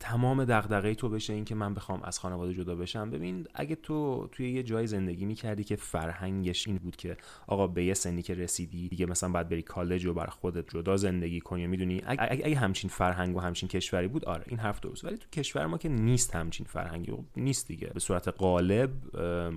تمام 0.00 0.44
دغدغه 0.44 0.94
تو 0.94 1.08
بشه 1.08 1.32
این 1.32 1.44
که 1.44 1.54
من 1.54 1.74
بخوام 1.74 2.02
از 2.02 2.18
خانواده 2.18 2.54
جدا 2.54 2.74
بشم. 2.74 3.10
ببین 3.10 3.46
اگه 3.54 3.74
تو 3.74 4.28
توی 4.32 4.52
یه 4.52 4.62
جای 4.62 4.86
زندگی 4.86 5.24
می‌کردی 5.24 5.64
که 5.64 5.76
فرهنگش 5.76 6.68
این 6.68 6.76
بود 6.76 6.96
که 6.96 7.16
آقا 7.46 7.66
به 7.66 7.84
یه 7.84 7.94
سنی 7.94 8.22
که 8.22 8.34
رسیدی 8.34 8.88
دیگه 8.88 9.06
مثلا 9.06 9.28
باید 9.28 9.48
بری 9.48 9.62
کالج 9.62 10.06
و 10.06 10.14
بر 10.14 10.26
خودت 10.26 10.70
جدا 10.70 10.96
زندگی 10.96 11.40
کنی 11.40 11.66
می‌دونی 11.66 12.02
اگه, 12.06 12.22
اگه, 12.22 12.56
همچین 12.56 12.90
فرهنگ 12.90 13.36
و 13.36 13.40
همچین 13.40 13.68
کشوری 13.68 14.08
بود 14.08 14.24
آره 14.24 14.44
این 14.46 14.58
حرف 14.58 14.80
درست. 14.80 15.04
ولی 15.04 15.16
تو 15.16 15.28
کشور 15.32 15.66
ما 15.66 15.78
که 15.78 15.88
نیست 15.88 16.36
همچین 16.36 16.66
فرهنگی 16.66 17.12
نیست 17.36 17.68
دیگه. 17.68 17.90
به 17.94 18.00
صورت 18.00 18.28
غالب 18.28 18.90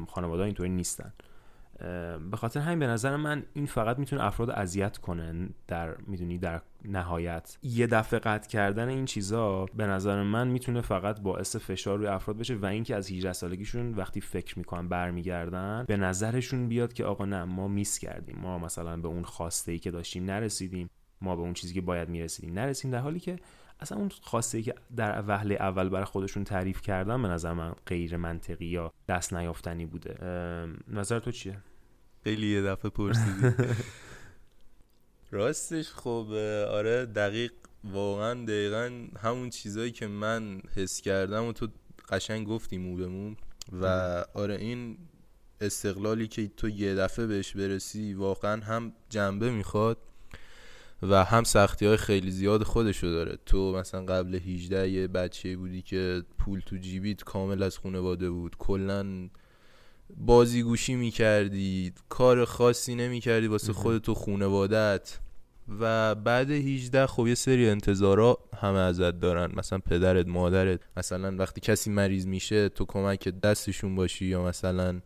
خانواده 0.08 0.44
اینطوری 0.44 0.70
نیستن. 0.70 1.14
به 2.32 2.38
خاطر 2.38 2.60
همین 2.60 2.80
به 2.80 2.88
نظر 2.88 3.16
من 3.16 3.44
این 3.54 3.66
فقط 3.66 4.00
می‌تونه 4.00 4.24
افراد 4.24 4.50
اذیت 4.50 4.98
کنه 4.98 5.50
در 5.68 5.96
می‌دونی 6.08 6.38
در 6.38 6.62
نهایت. 6.86 7.58
یه 7.64 7.88
دفعه 7.88 8.20
قطع 8.20 8.50
کردن 8.50 8.88
این 8.88 9.06
چیزا 9.06 9.66
به 9.66 9.88
نظر 9.88 10.24
من 10.24 10.48
می‌تونه 10.48 10.82
فقط 10.82 11.22
باعث 11.22 11.56
فشار 11.56 11.98
روی 11.98 12.08
افراد 12.08 12.38
بشه 12.38 12.56
و 12.56 12.66
اینکه 12.66 12.96
از 12.96 13.12
18 13.12 13.34
سالگیشون 13.34 13.94
وقتی 13.94 14.22
فکر 14.22 14.58
می‌کنن 14.58 14.88
برمیگردن 14.88 15.86
به 15.88 15.98
نظرشون 15.98 16.68
بیاد 16.68 16.94
که 16.94 17.06
آقا 17.06 17.26
نه 17.26 17.44
ما 17.44 17.68
میس 17.68 18.00
کردیم. 18.00 18.38
ما 18.42 18.60
مثلا 18.60 18.98
به 18.98 19.08
اون 19.08 19.24
خواسته 19.24 19.72
ای 19.72 19.80
که 19.80 19.92
داشتیم 19.92 20.26
نرسیدیم. 20.26 20.90
ما 21.22 21.36
به 21.36 21.42
اون 21.42 21.54
چیزی 21.54 21.74
که 21.74 21.82
باید 21.82 22.10
می‌رسیدیم 22.10 22.54
نرسیدیم 22.54 22.92
در 22.92 23.00
حالی 23.00 23.20
که 23.20 23.40
اصلا 23.80 23.98
اون 23.98 24.10
خواسته 24.22 24.58
ای 24.58 24.64
که 24.64 24.76
در 24.96 25.24
وهله 25.28 25.56
اول 25.56 25.90
برای 25.90 26.06
خودشون 26.06 26.44
تعریف 26.44 26.82
کردن 26.82 27.22
به 27.22 27.28
نظر 27.28 27.54
من 27.54 27.74
غیر 27.86 28.18
منطقی 28.18 28.66
یا 28.66 28.94
دست 29.08 29.34
نیافتنی 29.34 29.86
بوده. 29.86 30.18
نظر 30.88 31.20
تو 31.20 31.32
چیه؟ 31.32 31.58
خیلی 32.24 32.48
یه 32.48 32.62
دفعه 32.62 32.92
پرسیدی. 32.92 33.54
راستش 35.32 35.90
خب 35.90 36.28
آره 36.70 37.06
دقیق 37.06 37.52
واقعا 37.84 38.46
دقیقا 38.46 39.08
همون 39.20 39.50
چیزایی 39.50 39.92
که 39.92 40.08
من 40.08 40.62
حس 40.76 41.02
کردم 41.02 41.46
و 41.46 41.54
تو 41.54 41.68
قشنگ 42.10 42.48
گفتی 42.48 42.78
مو 42.78 42.96
بمون 42.98 43.38
و 43.82 43.86
آره 44.34 44.56
این 44.56 44.98
استقلالی 45.62 46.28
که 46.28 46.48
تو 46.58 46.70
یه 46.70 46.96
دفعه 46.96 47.28
بهش 47.28 47.56
برسی 47.56 48.14
واقعا 48.14 48.62
هم 48.64 48.94
جنبه 49.10 49.52
می‌خواد 49.52 49.98
و 51.02 51.24
هم 51.24 51.44
سختی 51.44 51.86
های 51.86 51.98
خیلی 51.98 52.32
زیاد 52.32 52.64
خودشو 52.64 53.08
داره. 53.08 53.38
تو 53.46 53.74
مثلا 53.74 54.06
قبل 54.06 54.36
18 54.36 54.90
یه 54.90 55.08
بچه 55.08 55.58
بودی 55.58 55.82
که 55.82 56.24
پول 56.40 56.60
تو 56.60 56.78
جیبیت 56.78 57.24
کامل 57.24 57.64
از 57.64 57.78
خانواده 57.78 58.30
بود. 58.30 58.56
کلا 58.58 59.30
بازیگوشی 60.18 60.96
می‌کردی 60.96 61.94
کار 62.10 62.46
خاصی 62.46 62.96
نمی‌کردی 62.96 63.48
واسه 63.48 63.74
خودت 63.74 64.10
و 64.10 64.14
خونوادت 64.14 65.20
و 65.80 66.16
بعد 66.16 66.52
18 66.52 67.08
خب 67.08 67.28
یه 67.28 67.36
سری 67.36 67.70
انتظارا 67.70 68.38
همه 68.62 68.80
ازت 68.80 69.20
دارن. 69.20 69.52
مثلا 69.56 69.80
پدرت 69.80 70.28
مادرت. 70.28 70.80
مثلا 70.98 71.36
وقتی 71.38 71.62
کسی 71.62 71.90
مریض 71.90 72.26
میشه 72.26 72.70
تو 72.70 72.86
کمک 72.86 73.28
دستشون 73.28 73.96
باشی 73.96 74.26
یا 74.26 74.44
مثلا 74.44 75.02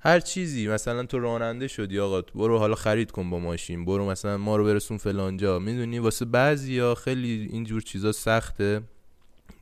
هر 0.00 0.20
چیزی. 0.20 0.68
مثلا 0.68 1.06
تو 1.06 1.18
راننده 1.18 1.68
شدی 1.68 2.00
آقا 2.00 2.22
برو 2.22 2.58
حالا 2.58 2.74
خرید 2.74 3.10
کن 3.10 3.30
با 3.30 3.38
ماشین. 3.38 3.84
برو 3.84 4.10
مثلا 4.10 4.36
ما 4.36 4.56
رو 4.56 4.64
برسون 4.64 4.98
فلانجا. 4.98 5.58
می‌دونی؟ 5.58 5.98
واسه 5.98 6.24
بعضیا 6.24 6.94
خیلی 6.94 7.48
اینجور 7.52 7.80
چیزا 7.80 8.12
سخته. 8.12 8.82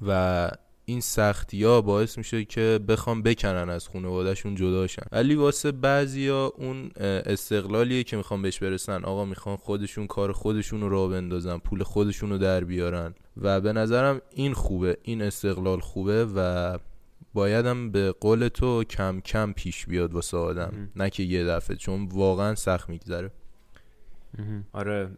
و 0.06 0.50
این 0.92 1.00
سختی 1.00 1.64
ها 1.64 1.80
باعث 1.80 2.18
میشه 2.18 2.44
که 2.44 2.80
بخوام 2.88 3.22
بکنن 3.22 3.70
از 3.70 3.88
خانوادهشون 3.88 4.54
جداشن 4.54 5.02
ولی 5.12 5.34
واسه 5.34 5.72
بعضیا 5.72 6.52
اون 6.56 6.90
استقلالیه 7.26 8.04
که 8.04 8.16
می‌خوام 8.16 8.42
بهش 8.42 8.58
برسن. 8.58 9.04
آقا 9.04 9.24
می‌خوان 9.24 9.56
خودشون 9.56 10.06
کار 10.06 10.32
خودشون 10.32 10.80
رو 10.80 10.88
راه 10.88 11.10
بندازن 11.10 11.58
پول 11.58 11.82
خودشون 11.82 12.30
رو 12.30 12.38
در 12.38 12.64
بیارن. 12.64 13.14
و 13.36 13.60
به 13.60 13.72
نظرم 13.72 14.20
این 14.30 14.52
خوبه 14.52 14.96
این 15.02 15.22
استقلال 15.22 15.80
خوبه 15.80 16.26
و 16.36 16.78
بایدم 17.34 17.90
به 17.90 18.12
قول 18.12 18.48
تو 18.48 18.84
کم 18.84 19.20
کم 19.20 19.52
پیش 19.52 19.86
بیاد 19.86 20.14
واسه 20.14 20.36
آدم. 20.36 20.90
نه 20.96 21.10
که 21.10 21.22
یه 21.22 21.44
دفعه 21.44 21.76
چون 21.76 22.08
واقعا 22.12 22.54
سخت 22.54 22.88
میگذره. 22.88 23.30
آره 24.72 25.10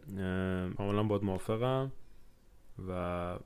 کاملا 0.77 1.03
باید 1.03 1.23
موافقم. 1.23 1.91
و 2.87 2.91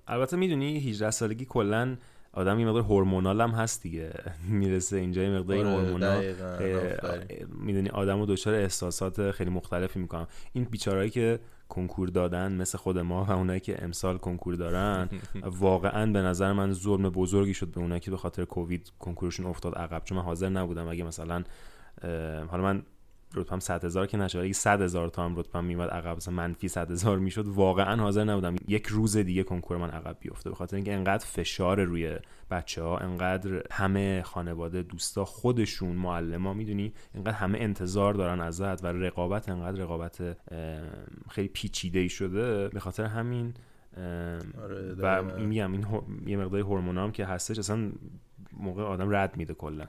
البته 0.08 0.38
می‌دونی 0.38 0.80
18 0.80 1.12
سالگی 1.12 1.46
کلا 1.46 1.98
آدم 2.34 2.60
یه 2.60 2.66
مقدار 2.66 2.82
هورمونال 2.84 3.42
هم 3.42 3.50
هست 3.50 3.84
دیگه. 3.84 4.14
می‌رسه 4.50 4.98
اینجا 4.98 5.24
یه 5.24 5.30
مقدار 5.30 5.58
این 5.58 5.66
آره، 5.66 5.82
هورمونا 5.82 6.22
می‌دونی 7.48 7.90
آدمو 7.90 8.26
دچار 8.26 8.54
احساسات 8.54 9.32
خیلی 9.32 9.50
مختلفی 9.50 10.00
می‌کنم. 10.00 10.28
این 10.54 10.64
بیچارهایی 10.64 11.10
که 11.10 11.40
کنکور 11.70 12.10
دادن 12.10 12.52
مثل 12.52 12.78
خود 12.78 12.98
ما 12.98 13.26
و 13.26 13.32
اونایی 13.32 13.60
که 13.60 13.84
امسال 13.84 14.18
کنکور 14.18 14.56
دارن 14.56 15.10
واقعا 15.44 16.12
به 16.12 16.22
نظر 16.22 16.54
من 16.54 16.74
ظلم 16.74 17.10
بزرگی 17.10 17.54
شد 17.54 17.68
به 17.68 17.80
اونایی 17.80 18.02
که 18.02 18.12
به 18.12 18.18
خاطر 18.18 18.46
کووید 18.46 18.92
کنکورشون 19.00 19.46
افتاد. 19.46 19.76
عقب 19.76 20.04
چون 20.04 20.18
من 20.18 20.24
حاضر 20.24 20.50
نبودم. 20.50 20.88
اگه 20.88 21.04
مثلا 21.04 21.44
حالا 22.48 22.64
من 22.64 22.84
رتبم 23.36 23.60
100 23.60 23.86
هزار 23.86 24.08
که 24.08 24.18
نشه. 24.18 24.40
اگه 24.40 24.54
100 24.54 24.82
هزار 24.82 25.10
تا 25.10 25.26
هم 25.26 25.36
رتبم 25.36 25.64
میومد 25.64 25.90
عقب 25.90 26.18
مثلا 26.18 26.34
منفی 26.34 26.68
100 26.68 26.92
هزار 26.92 27.20
می‌شد 27.20 27.48
واقعا 27.48 28.02
حاضر 28.02 28.24
نبودم 28.24 28.56
یک 28.68 28.88
روز 28.88 29.18
دیگه 29.18 29.44
کنکور 29.44 29.78
من 29.78 29.90
عقب 29.90 30.18
بیفته. 30.20 30.50
به 30.50 30.56
خاطر 30.56 30.76
اینکه 30.76 30.94
انقدر 30.94 31.26
فشار 31.26 31.84
روی 31.84 32.18
بچه 32.52 32.84
ها 32.84 32.98
انقدر 32.98 33.64
همه 33.72 34.22
خانواده 34.22 34.84
دوستا 34.84 35.26
خودشون 35.26 35.96
معلم 35.96 36.58
می‌دونی 36.58 36.94
انقدر 37.16 37.32
همه 37.32 37.60
انتظار 37.60 38.14
دارن 38.14 38.42
ازت 38.42 38.84
و 38.84 38.88
رقابت 38.88 39.50
انقدر 39.50 39.82
رقابت 39.82 40.38
خیلی 41.30 41.48
پیچیده 41.48 42.00
ای 42.00 42.10
شده. 42.10 42.68
به 42.68 42.80
خاطر 42.80 43.06
همین 43.06 43.54
آره 44.64 44.96
و 44.98 45.24
میگم 45.24 45.72
این 45.72 45.86
یه 46.28 46.38
مقدار 46.38 46.60
هورمونام 46.60 47.12
که 47.12 47.26
هستش 47.26 47.60
اصلا 47.60 47.92
موقع 48.54 48.84
آدم 48.84 49.16
رد 49.16 49.38
میده 49.38 49.54
کلا. 49.54 49.88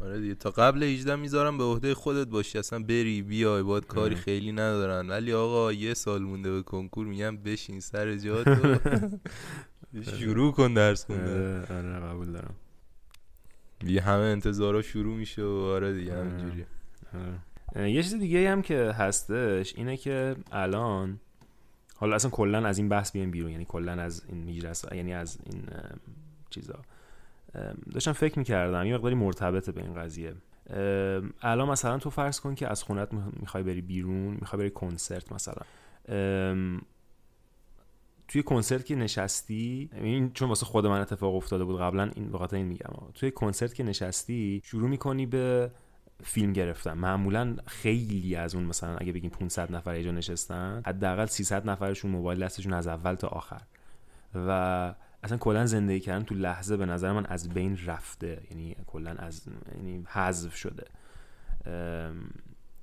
آره 0.00 0.20
دیگه. 0.20 0.34
تا 0.34 0.50
قبل 0.50 0.82
18 0.82 1.16
می‌ذارم 1.16 1.58
به 1.58 1.64
عهده 1.64 1.94
خودت 1.94 2.26
باشی. 2.28 2.58
اصلا 2.58 2.78
بری 2.78 3.22
بیای. 3.22 3.62
باید 3.62 3.86
کاری 3.86 4.14
خیلی 4.14 4.52
ندارن. 4.52 5.10
ولی 5.10 5.32
آقا 5.32 5.72
یه 5.72 5.94
سال 5.94 6.22
مونده 6.22 6.50
به 6.52 6.62
کنکور 6.62 7.06
میگم 7.06 7.36
بشین 7.36 7.80
سر 7.80 8.16
جات 8.16 8.48
شروع 10.20 10.52
کن 10.52 10.74
درس 10.74 11.04
خونده 11.04 11.60
آره،, 11.60 12.00
قبول 12.00 12.32
دارم. 12.32 12.54
یه 13.86 14.00
همه 14.02 14.22
انتظارا 14.22 14.82
شروع 14.82 15.16
میشه 15.16 15.42
و 15.42 15.48
آره 15.48 15.92
دیگه. 15.92 16.14
همینجوریه. 16.14 16.66
آره. 17.74 17.92
یه 17.92 18.02
چیز 18.02 18.14
دیگه 18.14 18.50
هم 18.50 18.62
که 18.62 18.92
هستش 18.92 19.74
اینه 19.76 19.96
که 19.96 20.36
الان 20.52 21.20
حالا 21.96 22.14
اصلا 22.14 22.30
کلا 22.30 22.66
از 22.66 22.78
این 22.78 22.88
بحث 22.88 23.12
بیایم 23.12 23.30
بیرون. 23.30 23.50
یعنی 23.50 23.64
کلا 23.64 23.92
از 23.92 24.22
این 24.28 24.62
یعنی 24.92 25.14
از 25.14 25.38
این 25.46 25.62
چیزا. 26.50 26.78
داشتم 27.92 28.12
فکر 28.12 28.38
می‌کردم 28.38 28.86
یه 28.86 28.94
مقداری 28.94 29.14
مرتبطه 29.14 29.72
به 29.72 29.82
این 29.82 29.94
قضیه. 29.94 30.34
الان 31.42 31.68
مثلا 31.68 31.98
تو 31.98 32.10
فرض 32.10 32.40
کن 32.40 32.54
که 32.54 32.68
از 32.68 32.82
خونت 32.82 33.08
می‌خوای 33.12 33.62
بری 33.62 33.80
بیرون 33.80 34.34
می‌خوای 34.40 34.60
بری 34.60 34.70
کنسرت 34.70 35.32
مثلا. 35.32 35.62
توی 38.28 38.42
کنسرت 38.42 38.86
که 38.86 38.96
نشستی 38.96 39.90
این 39.92 40.32
چون 40.32 40.48
واسه 40.48 40.66
خود 40.66 40.86
من 40.86 41.00
اتفاق 41.00 41.34
افتاده 41.34 41.64
بود 41.64 41.80
قبلا 41.80 42.10
این 42.14 42.30
به 42.30 42.54
این 42.54 42.66
میگم. 42.66 42.90
توی 43.14 43.30
کنسرت 43.30 43.74
که 43.74 43.82
نشستی 43.82 44.60
شروع 44.64 44.88
می‌کنی 44.88 45.26
به 45.26 45.70
فیلم 46.24 46.52
گرفتن. 46.52 46.92
معمولا 46.92 47.56
خیلی 47.66 48.36
از 48.36 48.54
اون 48.54 48.64
مثلا 48.64 48.96
اگه 48.96 49.12
بگیم 49.12 49.30
500 49.30 49.72
نفر 49.72 49.90
اینجا 49.90 50.10
نشستن 50.10 50.82
حداقل 50.86 51.26
300 51.26 51.70
نفرشون 51.70 52.10
موبایل 52.10 52.44
دستشون 52.44 52.72
از 52.72 52.86
اول 52.86 53.14
تا 53.14 53.28
آخر. 53.28 53.62
و 54.34 54.94
اصلا 55.22 55.38
کلا 55.38 55.66
زندگی 55.66 56.00
کردن 56.00 56.24
تو 56.24 56.34
لحظه 56.34 56.76
به 56.76 56.86
نظر 56.86 57.12
من 57.12 57.26
از 57.26 57.48
بین 57.48 57.78
رفته. 57.86 58.42
یعنی 58.50 58.76
کلا 58.86 59.10
از 59.10 59.42
یعنی 59.76 60.04
حذف 60.08 60.54
شده. 60.54 60.84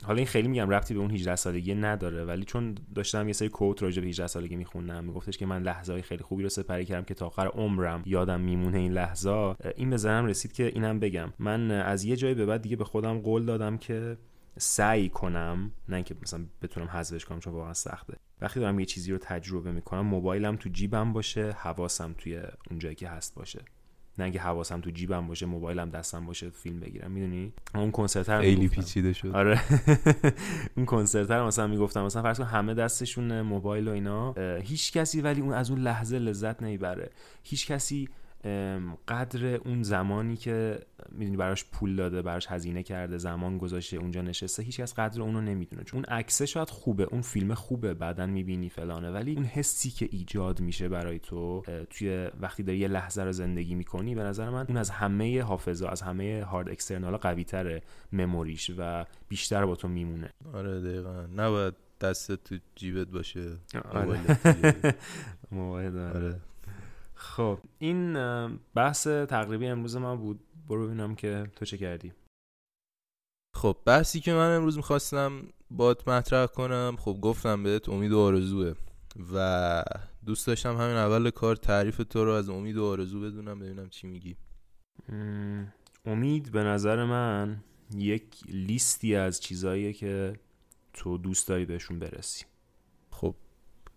حالا 0.04 0.18
این 0.18 0.26
خیلی 0.26 0.48
میگم 0.48 0.70
ربطی 0.70 0.94
به 0.94 1.00
اون 1.00 1.12
18 1.12 1.36
سالگی 1.36 1.76
نداره 1.76 2.26
ولی 2.26 2.44
چون 2.44 2.76
داشتم 2.96 3.28
یه 3.28 3.34
سری 3.34 3.50
کوت 3.50 3.84
راجع 3.84 4.02
به 4.02 4.08
18 4.08 4.28
سالگی 4.28 4.56
میخوندم 4.56 5.04
میگفتش 5.04 5.38
که 5.38 5.46
من 5.46 5.62
لحظه 5.62 5.94
های 5.94 6.02
خیلی 6.02 6.24
خوبی 6.24 6.44
رو 6.44 6.50
سپری 6.50 6.86
کردم 6.86 7.06
که 7.06 7.14
تا 7.14 7.28
آخر 7.28 7.48
عمرم 7.48 8.04
یادم 8.06 8.40
میمونه 8.40 8.78
این 8.78 8.92
لحظه. 8.92 9.56
این 9.76 9.90
به 9.90 9.98
ذهنم 9.98 10.26
رسید 10.26 10.52
که 10.52 10.66
اینم 10.66 11.00
بگم. 11.00 11.34
من 11.40 11.72
از 11.72 12.04
یه 12.04 12.16
جایی 12.16 12.34
به 12.34 12.46
بعد 12.46 12.62
دیگه 12.62 12.76
به 12.76 12.84
خودم 12.84 13.20
قول 13.20 13.46
دادم 13.46 13.78
که 13.78 14.18
سعی 14.60 15.10
کنم 15.10 15.72
نه 15.90 15.96
اینکه 15.96 16.16
مثلا 16.22 16.46
بتونم 16.62 16.88
حذفش 16.88 17.26
کنم 17.26 17.40
چون 17.40 17.54
واقعا 17.54 17.74
سخته. 17.74 18.14
وقتی 18.42 18.60
دارم 18.60 18.80
یه 18.80 18.86
چیزی 18.86 19.12
رو 19.12 19.18
تجربه 19.18 19.72
می‌کنم 19.72 20.02
موبایلم 20.02 20.56
تو 20.56 20.70
جیبم 20.70 21.14
باشه 21.14 21.52
حواسم 21.52 22.16
توی 22.18 22.42
اون 22.70 22.80
جایی 22.80 22.96
که 22.96 23.10
هست 23.10 23.36
باشه. 23.36 23.60
نه 24.18 24.24
اینکه 24.24 24.40
حواسم 24.40 24.82
تو 24.82 24.90
جیبم 24.90 25.28
باشه 25.28 25.46
موبایلم 25.46 25.90
دستم 25.90 26.26
باشه 26.26 26.50
فیلم 26.50 26.80
بگیرم. 26.80 27.12
می‌دونی؟ 27.12 27.54
اون 27.76 27.92
کنسرت 27.92 28.30
رو 28.30 28.42
خیلی 28.42 28.68
پیچیده 28.68 29.14
شد 29.14 29.28
آره. 29.28 29.62
اون 30.78 30.86
کنسرت 30.86 31.32
رو 31.32 31.48
مثلا 31.48 31.68
می‌گفتم. 31.68 32.04
مثلا 32.04 32.22
فرض 32.22 32.38
کن 32.40 32.46
همه 32.46 32.74
دستشون 32.74 33.42
موبایل 33.42 33.88
و 33.88 33.92
اینا. 33.92 34.34
هیچ 34.64 34.94
کسی 34.94 35.22
ولی 35.22 35.42
اون 35.42 35.54
از 35.54 35.72
اون 35.72 35.80
لحظه 35.80 36.20
لذت 36.20 36.64
نمی‌بره. 36.64 37.10
هیچ 37.44 37.68
کسی 37.68 38.10
قدر 39.08 39.46
اون 39.56 39.84
زمانی 39.84 40.36
که 40.36 40.80
می‌دونی 41.12 41.38
براش 41.38 41.66
پول 41.66 41.96
داده 41.96 42.22
براش 42.22 42.48
هزینه 42.48 42.84
کرده 42.84 43.18
زمان 43.18 43.58
گذاشته 43.58 43.98
اونجا 43.98 44.22
نشسته 44.22 44.64
هیچکس 44.64 44.94
قدر 44.94 45.22
اونو 45.22 45.42
نمی‌دونه. 45.42 45.84
چون 45.84 45.98
اون 45.98 46.18
عکسه 46.18 46.46
شاید 46.46 46.70
خوبه 46.70 47.04
اون 47.04 47.22
فیلم 47.22 47.54
خوبه 47.54 47.94
بعدا 47.94 48.26
می‌بینی 48.26 48.70
فلانه 48.70 49.12
ولی 49.12 49.36
اون 49.36 49.46
حسی 49.46 49.90
که 49.90 50.10
ایجاد 50.12 50.60
میشه 50.60 50.90
برای 50.90 51.20
تو 51.20 51.64
توی 51.90 52.30
وقتی 52.40 52.64
داری 52.64 52.78
یه 52.78 52.88
لحظه 52.88 53.24
رو 53.24 53.32
زندگی 53.32 53.76
می‌کنی 53.76 54.16
به 54.16 54.24
نظر 54.24 54.50
من 54.50 54.66
اون 54.68 54.78
از 54.78 54.90
همه 54.90 55.42
حافظه 55.42 55.88
از 55.88 56.02
همه 56.02 56.44
هارد 56.44 56.70
اکسترنال 56.70 57.18
قوی 57.18 57.44
تره 57.44 57.82
مموریش 58.12 58.72
و 58.78 59.06
بیشتر 59.30 59.66
با 59.66 59.76
تو 59.76 59.88
میمونه. 59.88 60.30
آره 60.54 60.82
دقیقا. 60.82 61.26
نباید 61.36 61.74
دستت 62.02 62.44
تو 62.44 62.56
جیبت 62.76 63.08
باشه. 63.08 63.52
آره. 63.92 64.20
موبایل 65.52 65.98
آره. 65.98 66.36
خب 67.20 67.60
این 67.80 68.14
بحث 68.76 69.08
تقریبی 69.08 69.68
امروز 69.68 69.96
ما 69.96 70.16
بود. 70.16 70.40
برو 70.68 70.86
ببینم 70.86 71.16
که 71.16 71.52
تو 71.56 71.66
چه 71.66 71.78
کردی. 71.78 72.14
خب 73.56 73.78
بحثی 73.86 74.20
که 74.20 74.34
من 74.34 74.56
امروز 74.56 74.78
می‌خواستم 74.78 75.48
بات 75.72 76.08
مطرح 76.08 76.46
کنم 76.46 76.96
خب 77.00 77.18
گفتم 77.22 77.64
بهت 77.64 77.90
امید 77.90 78.12
و 78.12 78.20
آرزوه 78.20 78.74
و 79.34 79.84
دوست 80.26 80.48
داشتم 80.48 80.78
همین 80.78 80.96
اول 80.96 81.30
کار 81.30 81.56
تعریف 81.56 81.98
تو 82.10 82.26
رو 82.26 82.32
از 82.32 82.50
امید 82.50 82.78
و 82.78 82.86
آرزو 82.86 83.22
بدونم 83.22 83.60
ببینم 83.60 83.90
چی 83.90 84.08
میگی. 84.08 84.36
امید 86.06 86.52
به 86.52 86.64
نظر 86.64 87.06
من 87.06 87.64
یک 87.96 88.38
لیستی 88.48 89.16
از 89.16 89.40
چیزاییه 89.40 89.94
که 89.94 90.34
تو 90.94 91.18
دوست 91.18 91.48
داری 91.48 91.66
بهشون 91.66 92.00
برسی. 92.00 92.46
خب 93.12 93.36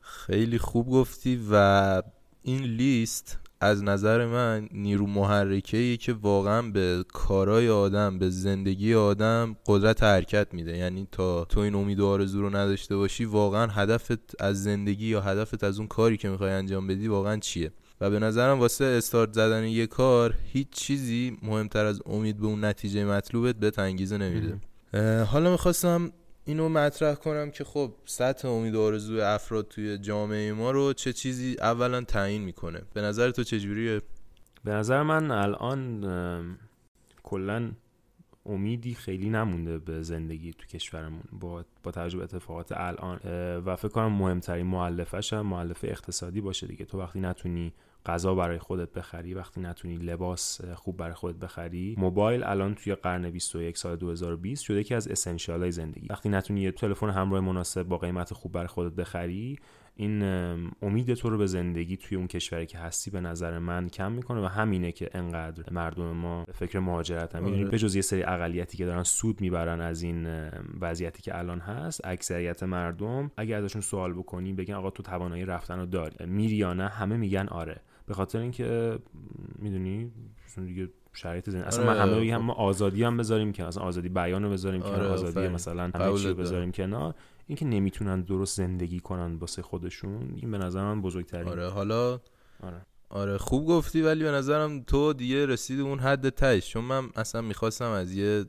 خیلی 0.01 0.59
خوب 0.59 0.91
گفتی 0.91 1.49
و 1.51 2.03
این 2.43 2.63
لیست 2.63 3.39
از 3.61 3.83
نظر 3.85 4.27
من 4.27 4.69
نیرو 4.73 5.07
محرکه 5.07 5.97
که 5.97 6.13
واقعا 6.13 6.63
به 6.63 7.05
کارای 7.13 7.69
آدم 7.69 8.19
به 8.19 8.31
زندگی 8.31 8.95
آدم 8.95 9.57
قدرت 9.67 10.03
حرکت 10.03 10.55
میده. 10.55 10.77
یعنی 10.77 11.09
تا 11.13 11.45
تو 11.45 11.61
این 11.61 11.75
امید 11.75 12.01
و 12.01 12.07
آرزو 12.07 12.41
رو 12.41 12.57
نداشته 12.57 12.97
باشی 12.97 13.25
واقعا 13.25 13.67
هدفت 13.67 14.43
از 14.43 14.63
زندگی 14.63 15.07
یا 15.07 15.21
هدفت 15.21 15.65
از 15.65 15.79
اون 15.79 15.89
کاری 15.89 16.17
که 16.17 16.29
می‌خوای 16.29 16.51
انجام 16.51 16.87
بدی 16.87 17.09
واقعا 17.09 17.37
چیه؟ 17.37 17.73
و 18.01 18.11
به 18.11 18.19
نظرم 18.19 18.61
واسه 18.61 18.85
استارت 18.85 19.33
زدن 19.33 19.65
یه 19.65 19.87
کار 19.87 20.35
هیچ 20.45 20.69
چیزی 20.71 21.39
مهمتر 21.43 21.87
از 21.87 22.03
امید 22.07 22.39
به 22.39 22.47
اون 22.47 22.65
نتیجه 22.65 23.05
مطلوبت 23.05 23.57
به 23.57 23.73
انگیزه 23.79 24.19
نمیده. 24.19 24.59
حالا 25.25 25.51
می‌خواستم 25.51 26.13
اینو 26.45 26.69
مطرح 26.69 27.15
کنم 27.15 27.51
که 27.51 27.65
خب 27.65 27.95
سطح 28.05 28.49
امید 28.49 28.75
و 28.75 28.81
آرزوی 28.81 29.21
افراد 29.21 29.69
توی 29.69 29.99
جامعه 29.99 30.53
ما 30.53 30.71
رو 30.71 30.93
چه 30.93 31.13
چیزی 31.13 31.57
اولا 31.61 32.01
تعیین 32.01 32.43
می‌کنه. 32.43 32.83
به 32.95 33.01
نظر 33.01 33.31
تو 33.31 33.45
چجوریه؟ 33.45 34.03
به 34.65 34.71
نظر 34.71 35.03
من 35.03 35.31
الان 35.31 36.59
کلا 37.23 37.73
امیدی 38.47 38.95
خیلی 38.95 39.31
نمونده 39.31 39.79
به 39.79 40.03
زندگی 40.03 40.53
تو 40.53 40.67
کشورمون 40.67 41.23
با 41.33 41.65
با 41.83 41.91
توجه 41.91 42.19
به 42.19 42.25
اتفاقات 42.25 42.73
الان. 42.73 43.19
و 43.59 43.77
فکر 43.77 43.89
کنم 43.89 44.13
مهمترین 44.13 44.67
معلفش 44.67 45.33
هم 45.33 45.47
معلفه 45.47 45.89
اقتصادی 45.89 46.41
باشه 46.41 46.67
دیگه. 46.67 46.85
تو 46.85 46.99
وقتی 46.99 47.21
نتونی 47.21 47.73
غذا 48.07 48.35
برای 48.35 48.59
خودت 48.59 48.93
بخری 48.93 49.35
وقتی 49.35 49.61
نتونی 49.61 49.97
لباس 49.97 50.61
خوب 50.75 50.97
برای 50.97 51.15
خودت 51.15 51.39
بخری. 51.39 51.95
موبایل 51.99 52.45
الان 52.45 52.75
توی 52.75 52.95
قرن 52.95 53.31
21 53.31 53.79
سال 53.79 53.97
2020 53.97 54.65
شده 54.65 54.81
یکی 54.81 54.95
از 54.95 55.09
اسنشیال 55.09 55.61
های 55.61 55.71
زندگی. 55.71 56.07
وقتی 56.11 56.29
نتونی 56.29 56.61
یه 56.61 56.73
تلفن 56.73 57.11
همراه 57.11 57.41
مناسب 57.41 57.83
با 57.83 57.99
قیمت 57.99 58.35
خوب 58.35 58.53
برای 58.53 58.67
خودت 58.67 58.93
بخری 58.93 59.59
این 59.97 60.23
امید 60.83 61.15
تو 61.15 61.31
رو 61.31 61.39
به 61.39 61.47
زندگی 61.47 61.97
توی 61.97 62.19
اون 62.19 62.27
کشوری 62.27 62.67
که 62.67 62.79
هستی 62.79 63.11
به 63.11 63.21
نظر 63.21 63.59
من 63.59 63.89
کم 63.89 64.13
می‌کنه 64.13 64.41
و 64.41 64.47
همینه 64.47 64.93
که 64.93 65.11
انقدر 65.15 65.73
مردم 65.73 66.13
ما 66.13 66.47
فکر 66.53 66.79
مهاجرت 66.79 67.35
هم 67.35 67.45
آره. 67.45 67.65
به 67.65 67.79
جز 67.79 67.95
یه 67.95 68.03
سری 68.03 68.23
اقلیتی 68.23 68.77
که 68.77 68.87
دارن 68.87 69.03
سود 69.03 69.41
می‌برن 69.41 69.81
از 69.81 70.03
این 70.03 70.49
وضعیتی 70.81 71.23
که 71.23 71.39
الان 71.39 71.61
هست 71.61 72.01
اکثریت 72.05 72.63
مردم 72.63 73.31
اگر 73.37 73.59
ازشون 73.59 73.83
سوال 73.83 74.13
بکنی 74.13 74.53
بگن 74.53 74.75
آقا 74.75 74.91
تو 74.91 75.03
توانایی 75.03 75.45
رفتن 75.45 75.79
رو 75.79 75.87
داری. 75.87 76.27
میری 76.27 76.57
یا 76.57 76.73
نه 76.73 76.89
همه 76.89 77.17
میگن 77.17 77.49
آره. 77.49 77.81
به 78.07 78.15
خاطر 78.15 78.39
اینکه 78.39 78.99
می‌دونی 79.59 80.13
دیگه 80.57 80.89
شرایط 81.13 81.51
زندگی 81.51 81.67
اصلا 81.67 81.87
من 81.87 81.97
همه 81.97 82.21
بگم 82.21 82.37
ما 82.37 82.53
آزادی 82.53 83.05
هم 83.05 83.17
بذاریم 83.17 83.53
که 83.53 83.65
اصلا 83.65 83.83
آزادی 83.83 84.09
بیان 84.09 84.43
رو 84.43 84.51
بذاریم 84.51 84.83
آره 84.83 85.07
آزادی 85.07 85.49
مثلا 85.49 85.91
همه 85.95 86.19
چی 86.19 86.29
رو 86.29 86.35
بذاریم 86.35 86.73
کنار. 86.73 87.15
اینکه 87.47 87.65
نمی‌تونن 87.65 88.21
درست 88.21 88.57
زندگی 88.57 89.01
کنن 89.01 89.35
واسه 89.35 89.63
خودشون 89.63 90.35
این 90.37 90.51
به 90.51 90.59
نظر 90.59 90.83
من 90.83 91.03
بزرگترین 91.03 91.49
آره 91.49 91.69
حالا 91.69 92.21
آره. 92.63 92.87
آره 93.15 93.39
خوب 93.39 93.67
گفتی 93.67 94.03
ولی 94.03 94.25
به 94.25 94.31
نظرم 94.31 94.83
تو 94.83 95.13
دیگه 95.13 95.47
رسید 95.47 95.81
اون 95.81 95.99
حد 95.99 96.29
تش 96.29 96.71
چون 96.71 96.85
من 96.85 97.11
اصلا 97.17 97.41
می‌خواستم 97.41 97.91
از 97.91 98.13
یه 98.13 98.45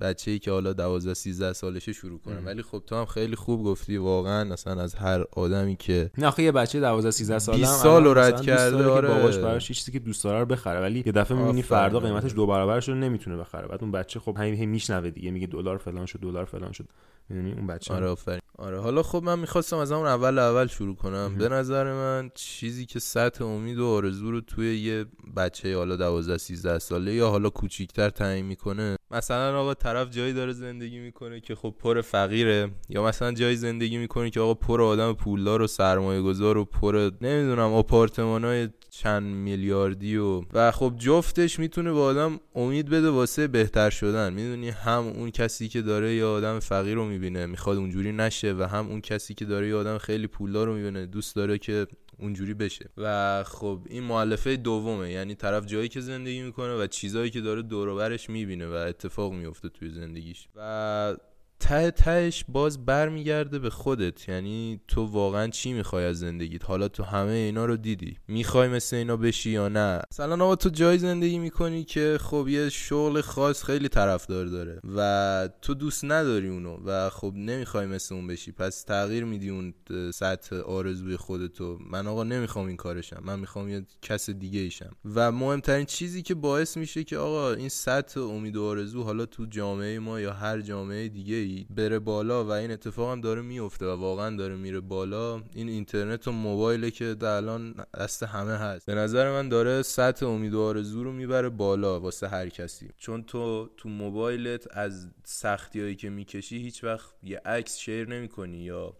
بچه 0.00 0.30
ای 0.30 0.38
که 0.38 0.50
حالا 0.50 0.72
12 0.72 1.14
13 1.14 1.52
سالشه 1.52 1.92
شروع 1.92 2.18
کنم. 2.18 2.46
ولی 2.46 2.62
خب 2.62 2.82
تو 2.86 2.96
هم 2.96 3.04
خیلی 3.04 3.36
خوب 3.36 3.64
گفتی. 3.64 3.96
واقعا 3.96 4.52
اصلا 4.52 4.82
از 4.82 4.94
هر 4.94 5.24
آدمی 5.32 5.76
که 5.76 6.10
نه 6.18 6.32
یه 6.38 6.52
بچه 6.52 6.80
12 6.80 7.10
13 7.10 7.38
ساله 7.38 7.58
20 7.58 7.82
سال 7.82 8.04
رو 8.04 8.14
رد 8.14 8.40
کرده 8.42 8.86
آره. 8.86 9.08
باباش 9.08 9.38
براش 9.38 9.68
چیزی 9.68 9.92
که 9.92 9.98
دوست 9.98 10.24
داره 10.24 10.38
رو 10.38 10.46
بخره. 10.46 10.80
ولی 10.80 11.02
یه 11.06 11.12
دفعه 11.12 11.38
می‌بینی 11.38 11.62
فردا 11.62 12.00
قیمتش 12.00 12.34
دو 12.34 12.46
برابر 12.46 12.80
شده 12.80 12.94
نمی‌تونه 12.94 13.36
بخره. 13.36 13.68
بعد 13.68 13.82
اون 13.82 13.92
بچه 13.92 14.20
خب 14.20 14.36
همین 14.38 14.64
میشنوه 14.64 15.10
دیگه. 15.10 15.30
میگه 15.30 15.46
دلار 15.46 15.76
فلان 15.76 16.06
شد 16.06 16.20
دلار 16.20 16.44
فلان 16.44 16.72
شد. 16.72 16.88
می‌دونی؟ 17.28 17.52
اون 17.52 17.66
بچه 17.66 17.94
آره 17.94 18.06
آفرین. 18.06 18.40
آره 18.58 18.80
حالا 18.80 19.02
خب 19.02 19.22
من 19.22 19.38
می‌خواستم 19.38 19.76
از 19.76 19.92
همون 19.92 20.06
اول 20.06 20.38
اول 20.38 20.66
شروع 20.66 20.96
کنم. 20.96 21.34
به 21.38 21.48
نظر 21.48 21.92
من 21.92 22.30
چیزی 22.34 22.86
که 22.86 22.98
سطح 22.98 23.44
امید 23.44 23.77
و 23.80 23.86
آرزو 23.86 24.30
رو 24.30 24.40
توی 24.40 24.78
یه 24.78 25.04
بچه 25.36 25.76
حالا 25.76 25.96
12 25.96 26.38
13 26.38 26.78
ساله 26.78 27.14
یا 27.14 27.28
حالا 27.28 27.50
کوچیکتر 27.50 28.10
تعیین 28.10 28.46
می‌کنه. 28.46 28.96
مثلا 29.10 29.60
آقا 29.60 29.74
طرف 29.74 30.10
جایی 30.10 30.32
داره 30.32 30.52
زندگی 30.52 30.98
می‌کنه 30.98 31.40
که 31.40 31.54
خب 31.54 31.74
پر 31.78 32.00
فقیره 32.00 32.70
یا 32.88 33.04
مثلا 33.04 33.32
جایی 33.32 33.56
زندگی 33.56 33.98
می‌کنه 33.98 34.30
که 34.30 34.40
آقا 34.40 34.54
پر 34.54 34.82
آدم 34.82 35.12
پولدار 35.12 35.62
و 35.62 35.66
سرمایه 35.66 36.22
گذار 36.22 36.58
و 36.58 36.64
پر 36.64 37.10
نمی‌دونم 37.20 37.72
آپارتمانای 37.72 38.68
چند 38.90 39.22
میلیاردی 39.22 40.16
و 40.16 40.42
و 40.52 40.70
خب 40.70 40.94
جفتش 40.98 41.58
می‌تونه 41.58 41.92
به 41.92 42.00
آدم 42.00 42.40
امید 42.54 42.88
بده 42.88 43.10
واسه 43.10 43.46
بهتر 43.46 43.90
شدن. 43.90 44.32
می‌دونی 44.32 44.68
هم 44.68 45.06
اون 45.06 45.30
کسی 45.30 45.68
که 45.68 45.82
داره 45.82 46.14
یه 46.14 46.24
آدم 46.24 46.58
فقیر 46.58 46.94
رو 46.94 47.04
می‌بینه 47.04 47.46
می‌خواد 47.46 47.76
اونجوری 47.76 48.12
نشه 48.12 48.52
و 48.52 48.62
هم 48.62 48.88
اون 48.88 49.00
کسی 49.00 49.34
که 49.34 49.44
داره 49.44 49.68
یه 49.68 49.74
آدم 49.74 49.98
خیلی 49.98 50.26
پولدار 50.26 50.66
رو 50.66 50.74
می‌بینه 50.74 51.06
دوست 51.06 51.36
داره 51.36 51.58
که 51.58 51.86
اونجوری 52.18 52.54
بشه. 52.54 52.90
و 52.96 53.44
خب 53.44 53.80
این 53.90 54.02
معلفه 54.02 54.56
دومه 54.56 55.12
یعنی 55.12 55.34
طرف 55.34 55.66
جایی 55.66 55.88
که 55.88 56.00
زندگی 56.00 56.42
می‌کنه 56.42 56.74
و 56.74 56.86
چیزایی 56.86 57.30
که 57.30 57.40
داره 57.40 57.62
دوروبرش 57.62 58.30
می‌بینه 58.30 58.66
و 58.66 58.72
اتفاق 58.72 59.32
میفته 59.32 59.68
توی 59.68 59.90
زندگیش. 59.90 60.48
و 60.56 61.16
ته 61.60 61.90
تهش 61.90 62.44
باز 62.48 62.86
برمیگرده 62.86 63.58
به 63.58 63.70
خودت. 63.70 64.28
یعنی 64.28 64.80
تو 64.88 65.04
واقعا 65.04 65.48
چی 65.48 65.72
می‌خوای 65.72 66.04
از 66.04 66.18
زندگیت؟ 66.18 66.64
حالا 66.64 66.88
تو 66.88 67.02
همه 67.02 67.30
اینا 67.30 67.64
رو 67.64 67.76
دیدی. 67.76 68.16
می‌خوای 68.28 68.68
مثل 68.68 68.96
اینا 68.96 69.16
بشی 69.16 69.50
یا 69.50 69.68
نه؟ 69.68 70.00
مثلا 70.12 70.44
آقا 70.44 70.56
تو 70.56 70.68
جای 70.68 70.98
زندگی 70.98 71.38
می‌کنی 71.38 71.84
که 71.84 72.18
خب 72.20 72.48
یه 72.48 72.68
شغل 72.68 73.20
خاص 73.20 73.64
خیلی 73.64 73.88
طرفدار 73.88 74.46
داره 74.46 74.80
و 74.96 75.48
تو 75.62 75.74
دوست 75.74 76.04
نداری 76.04 76.48
اونو 76.48 76.78
و 76.84 77.10
خب 77.10 77.32
نمی‌خوای 77.36 77.86
مثل 77.86 78.14
اون 78.14 78.26
بشی. 78.26 78.52
پس 78.52 78.82
تغییر 78.82 79.24
میدی 79.24 79.48
اون 79.48 79.74
سطح 80.14 80.56
آرزوی 80.56 81.16
خودتو. 81.16 81.78
من 81.90 82.06
آقا 82.06 82.24
نمی‌خوام 82.24 82.66
این 82.66 82.76
کارشم. 82.76 83.22
من 83.24 83.40
می‌خوام 83.40 83.68
یه 83.68 83.86
کس 84.02 84.30
دیگه 84.30 84.60
ایشم. 84.60 84.96
و 85.14 85.32
مهمترین 85.32 85.86
چیزی 85.86 86.22
که 86.22 86.34
باعث 86.34 86.76
میشه 86.76 87.04
که 87.04 87.18
آقا 87.18 87.52
این 87.52 87.68
سطح 87.68 88.20
امید 88.20 88.56
و 88.56 88.64
آرزو 88.64 89.02
حالا 89.02 89.26
تو 89.26 89.46
جامعه 89.46 89.98
ما 89.98 90.20
یا 90.20 90.32
هر 90.32 90.60
جامعه 90.60 91.08
دیگه 91.08 91.47
ای 91.48 91.66
بره 91.70 91.98
بالا 91.98 92.44
و 92.44 92.50
این 92.50 92.70
اتفاق 92.70 93.12
هم 93.12 93.20
داره 93.20 93.42
میفته 93.42 93.86
و 93.86 94.00
واقعا 94.00 94.36
داره 94.36 94.56
میره 94.56 94.80
بالا. 94.80 95.42
این 95.54 95.68
اینترنت 95.68 96.28
و 96.28 96.32
موبایله 96.32 96.90
که 96.90 97.14
در 97.14 97.36
الان 97.36 97.74
دست 97.98 98.22
همه 98.22 98.52
هست. 98.52 98.86
به 98.86 98.94
نظر 98.94 99.30
من 99.30 99.48
داره 99.48 99.82
سطح 99.82 100.26
امید 100.26 100.54
و 100.54 100.60
آرزو 100.60 101.04
رو 101.04 101.12
می‌بره 101.12 101.48
بالا 101.48 102.00
واسه 102.00 102.28
هر 102.28 102.48
کسی. 102.48 102.88
چون 102.96 103.22
تو 103.22 103.70
تو 103.76 103.88
موبایلت 103.88 104.66
از 104.70 105.08
سختی 105.24 105.96
که 105.96 106.10
می‌کشی 106.10 106.58
هیچ 106.58 106.84
وقت 106.84 107.14
یه 107.22 107.40
عکس 107.44 107.78
شیر 107.78 108.08
نمی‌کنی 108.08 108.58
یا 108.58 108.94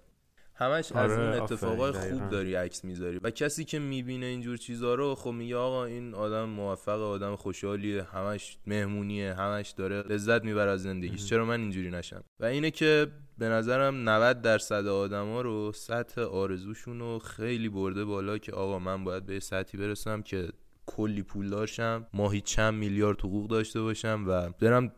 همش 0.59 0.93
از 0.93 1.13
آره، 1.13 1.23
اون 1.23 1.43
اتفاقای 1.43 1.91
آفرین، 1.91 2.19
خوب. 2.19 2.31
داری 2.31 2.55
عکس 2.55 2.85
می‌ذاری. 2.85 3.19
و 3.23 3.31
کسی 3.31 3.65
که 3.65 3.79
می‌بینه 3.79 4.27
اینجور 4.27 4.57
چیزا 4.57 4.95
رو 4.95 5.15
خب 5.15 5.31
میگه 5.31 5.57
آقا 5.57 5.85
این 5.85 6.15
آدم 6.15 6.45
موفق 6.45 7.01
آدم 7.01 7.37
خوشحالیه 7.37 8.03
همش 8.03 8.59
مهمونیه 8.67 9.35
همش 9.35 9.71
داره 9.71 10.03
لذت 10.03 10.45
می‌بره 10.45 10.71
از 10.71 10.83
زندگیش. 10.83 11.27
چرا 11.27 11.45
من 11.45 11.61
اینجوری 11.61 11.91
نشم؟ 11.91 12.25
و 12.41 12.45
اینه 12.45 12.71
که 12.71 13.07
به 13.39 13.49
نظرم 13.49 14.09
90 14.09 14.43
درصد 14.43 14.87
آدما 14.87 15.41
رو 15.41 15.73
سطح 15.73 16.21
آرزوشون 16.21 16.99
رو 16.99 17.19
خیلی 17.19 17.69
برده 17.69 18.05
بالا 18.05 18.39
که 18.39 18.53
آقا 18.53 18.79
من 18.79 19.05
باید 19.05 19.27
به 19.27 19.41
سطحی 19.41 19.81
برسم 19.81 20.23
که 20.23 20.49
کلی 20.97 21.23
پول 21.23 21.51
داشتم. 21.51 22.07
ماهی 22.15 22.41
چند 22.41 22.75
میلیارد 22.75 23.21
حقوق 23.21 23.51
داشته 23.51 23.81
باشم 23.81 24.25
و 24.29 24.51
برم 24.51 24.93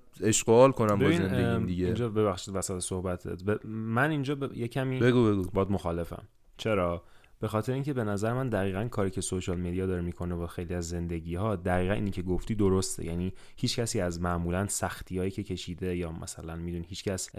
حال 0.47 0.73
کنم 0.73 0.99
با 0.99 1.13
زندگیم 1.13 1.67
دیگه. 1.67 1.85
اینجا 1.85 2.09
ببخشید 2.09 2.57
وسط 2.57 2.79
صحبتت. 2.79 3.45
ب- 3.45 3.67
من 3.67 4.11
اینجا 4.11 4.35
ب... 4.35 4.57
یه 4.57 4.69
کمی 4.69 4.99
بگو 4.99 5.25
بگو. 5.25 5.51
باد 5.51 5.71
مخالفم. 5.71 6.29
چرا؟ 6.57 7.03
به 7.41 7.49
خاطر 7.49 7.73
اینکه 7.73 7.93
به 7.93 8.05
نظر 8.05 8.33
من 8.33 8.49
دقیقا 8.49 8.89
کاری 8.89 9.11
که 9.11 9.21
سوشال 9.21 9.61
میدیا 9.61 9.87
داره 9.87 10.03
می‌کنه 10.03 10.35
با 10.35 10.47
خیلی 10.47 10.75
از 10.75 10.89
زندگی 10.89 11.35
ها 11.35 11.57
دقیقا 11.57 11.95
اینی 11.95 12.11
که 12.11 12.23
گفتی 12.23 12.55
درسته. 12.55 13.05
یعنی 13.05 13.33
هیچ 13.57 13.81
کسی 13.81 14.01
از 14.01 14.21
معمولا 14.21 14.67
سختی 14.67 15.19
هایی 15.19 15.31
که 15.31 15.43
کشیده 15.43 15.97
یا 15.97 16.13
مثلا 16.13 16.57
میدون 16.57 16.85
هیچ 16.89 17.05
کس 17.05 17.37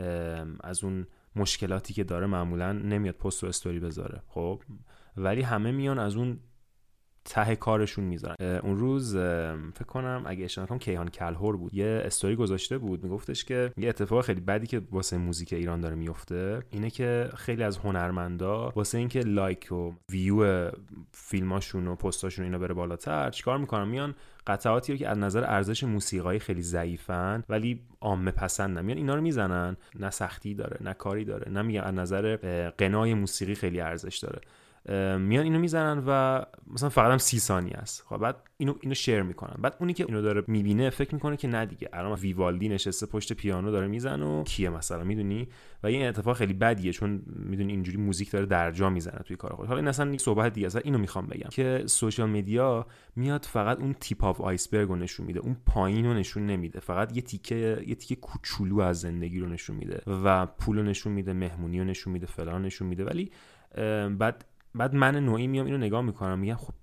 از 0.64 0.84
اون 0.84 1.08
مشکلاتی 1.36 1.94
که 1.94 2.04
داره 2.04 2.28
معمولا 2.28 2.72
نمیاد 2.74 3.16
پست 3.16 3.44
و 3.44 3.48
استوری 3.48 3.80
بذاره. 3.80 4.22
خب؟ 4.28 4.62
ولی 5.18 5.42
همه 5.42 5.72
میان 5.72 6.00
از 6.00 6.16
اون 6.16 6.40
ته 7.26 7.56
کارشون 7.56 8.04
می‌ذارن. 8.04 8.36
اون 8.64 8.78
روز 8.78 9.18
فکر 9.74 9.86
کنم 9.88 10.24
اگه 10.26 10.46
اشتباه 10.46 10.66
نکنم 10.66 10.80
کیهان 10.80 11.10
کلهور 11.10 11.58
بود. 11.58 11.74
یه 11.74 12.02
استوری 12.06 12.36
گذاشته 12.36 12.78
بود 12.78 13.04
میگفتش 13.04 13.46
که 13.46 13.72
یه 13.78 13.90
اتفاق 13.90 14.26
خیلی 14.26 14.42
بدی 14.42 14.68
که 14.68 14.82
واسه 14.92 15.18
موزیک 15.18 15.54
ایران 15.54 15.82
داره 15.82 15.96
میفته 15.96 16.60
اینه 16.70 16.90
که 16.90 17.30
خیلی 17.36 17.64
از 17.64 17.78
هنرمندا 17.78 18.70
واسه 18.76 18.98
اینکه 18.98 19.20
لایک 19.20 19.72
و 19.72 19.92
ویو 20.10 20.70
فیلماشون 21.12 21.88
و 21.88 21.96
پستاشون 21.96 22.46
اینا 22.46 22.58
بره 22.58 22.74
بالاتر 22.74 23.30
چیکار 23.30 23.58
می‌کنن؟ 23.58 23.88
میان 23.88 24.16
قطعاتی 24.48 24.92
رو 24.92 24.98
که 24.98 25.10
از 25.10 25.18
نظر 25.18 25.44
ارزش 25.44 25.84
موسیقایی 25.84 26.40
خیلی 26.40 26.62
ضعیفن 26.62 27.44
ولی 27.50 27.82
عامه 28.02 28.32
پسندن. 28.32 28.86
میان 28.86 28.98
اینا 28.98 29.16
رو 29.16 29.22
می‌زنن. 29.22 29.78
نه 30.00 30.10
سختی 30.10 30.54
داره 30.54 30.78
نه 30.82 30.94
کاری 30.94 31.26
داره. 31.26 31.52
نه 31.52 31.62
میگن 31.62 31.82
از 31.82 31.94
نظر 31.94 32.36
قنای 32.78 33.14
موسیقی 33.14 33.56
خیلی 33.56 33.82
ارزش 33.82 34.18
داره. 34.18 34.42
میان 35.20 35.44
اینو 35.44 35.60
می‌زنن 35.60 36.04
و 36.08 36.42
مثلا 36.68 36.90
فقط 36.90 37.12
هم 37.12 37.18
سی 37.18 37.40
ثانیه 37.40 37.74
است. 37.74 38.04
خب 38.08 38.18
بعد 38.18 38.36
اینو 38.58 38.74
اینو 38.82 38.94
share 38.94 39.22
می‌کنن. 39.22 39.56
بعد 39.62 39.76
اونی 39.80 39.94
که 39.94 40.06
اینو 40.08 40.22
داره 40.22 40.44
می‌بینه 40.48 40.90
فکر 40.90 41.14
می‌کنه 41.14 41.38
که 41.38 41.48
نه 41.48 41.66
دیگه. 41.66 41.90
الان 41.94 42.20
ویوالدی 42.20 42.70
نشسته 42.70 43.06
پشت 43.06 43.34
پیانو 43.34 43.72
داره 43.72 43.88
می‌زنه 43.88 44.26
و 44.26 44.44
کیه 44.44 44.70
مثلا 44.70 45.04
می‌دونی؟ 45.04 45.48
و 45.84 45.88
این 45.88 46.08
اتفاق 46.08 46.38
خیلی 46.38 46.54
بدیه 46.54 46.94
چون 46.94 47.24
می‌دونی 47.26 47.74
اینجوری 47.74 47.98
موزیک 47.98 48.32
داره 48.32 48.46
درجا 48.46 48.90
می‌زنه 48.90 49.20
توی 49.26 49.36
کار 49.36 49.54
خود. 49.54 49.68
حالا 49.68 49.80
این 49.80 49.88
اصلا 49.88 50.12
یک 50.12 50.22
صحبت 50.22 50.54
دیگه 50.54 50.68
است. 50.68 50.76
اینو 50.76 50.98
می‌خوام 50.98 51.28
بگم 51.28 51.50
که 51.50 51.84
social 51.86 52.30
media 52.30 52.86
میاد 53.16 53.46
فقط 53.46 53.80
اون 53.80 53.94
tip 53.94 54.24
of 54.24 54.42
iceberg 54.42 54.88
رو 54.90 54.96
نشون 54.96 55.26
میده 55.26 55.40
اون 55.40 55.58
پایین 55.66 56.06
رو 56.06 56.14
نشون 56.14 56.46
نمیده. 56.46 56.80
فقط 56.80 57.16
یه 57.16 57.22
تیکه 57.22 57.84
یه 57.88 57.96
تیکه 57.96 58.16
کوچولو 58.16 58.80
از 58.80 59.02
زندگی 59.02 59.40
رو 59.40 59.48
نشون 59.48 59.76
میده 59.76 60.02
و 60.08 60.46
پول 60.46 60.78
رو 60.78 60.84
نشون 60.84 61.14
میده 61.14 61.34
مهمونی 61.34 61.80
رو 61.80 61.86
نشون 61.86 62.14
میده 62.14 62.26
فلان 62.26 62.62
نشون 62.62 62.88
میده. 62.88 63.06
ولی 63.06 63.32
بعد 64.18 64.46
بعد 64.76 64.96
من 64.96 65.16
نوعی 65.16 65.48
میام 65.48 65.66
اینو 65.66 65.78
نگاه 65.78 66.02
می‌کنم 66.02 66.40
میگم 66.40 66.56
خب 66.56 66.74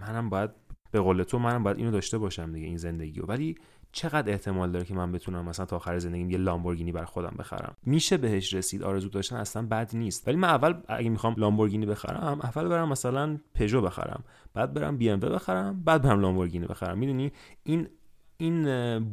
منم 0.00 0.30
باید 0.30 0.50
به 0.90 1.00
قول 1.00 1.22
تو 1.22 1.38
منم 1.38 1.62
باید 1.62 1.76
اینو 1.76 1.90
داشته 1.90 2.18
باشم 2.18 2.52
دیگه 2.52 2.66
این 2.66 2.76
زندگی 2.76 3.20
ولی 3.20 3.54
چقدر 3.92 4.32
احتمال 4.32 4.72
داره 4.72 4.84
که 4.84 4.94
من 4.94 5.12
بتونم 5.12 5.44
مثلا 5.44 5.66
تا 5.66 5.76
آخر 5.76 5.98
زندگیم 5.98 6.30
یه 6.30 6.38
لامبورگینی 6.38 6.92
بر 6.92 7.04
خودم 7.04 7.34
بخرم؟ 7.38 7.76
میشه 7.86 8.16
بهش 8.16 8.54
رسید 8.54 8.82
آرزو 8.82 9.08
داشتن 9.08 9.36
اصلا 9.36 9.66
بد 9.66 9.96
نیست. 9.96 10.28
ولی 10.28 10.36
من 10.36 10.48
اول 10.48 10.74
اگه 10.88 11.08
می‌خوام 11.08 11.34
لامبورگینی 11.36 11.86
بخرم 11.86 12.40
اول 12.42 12.68
برم 12.68 12.88
مثلا 12.88 13.38
پژو 13.54 13.80
بخرم 13.80 14.24
بعد 14.54 14.74
برم 14.74 14.96
بی 14.96 15.10
ام 15.10 15.20
بخرم 15.20 15.82
بعد 15.84 16.02
برم 16.02 16.20
لامبورگینی 16.20 16.66
بخرم. 16.66 16.98
می‌دونی؟ 16.98 17.32
این 17.62 17.88
این 18.40 18.64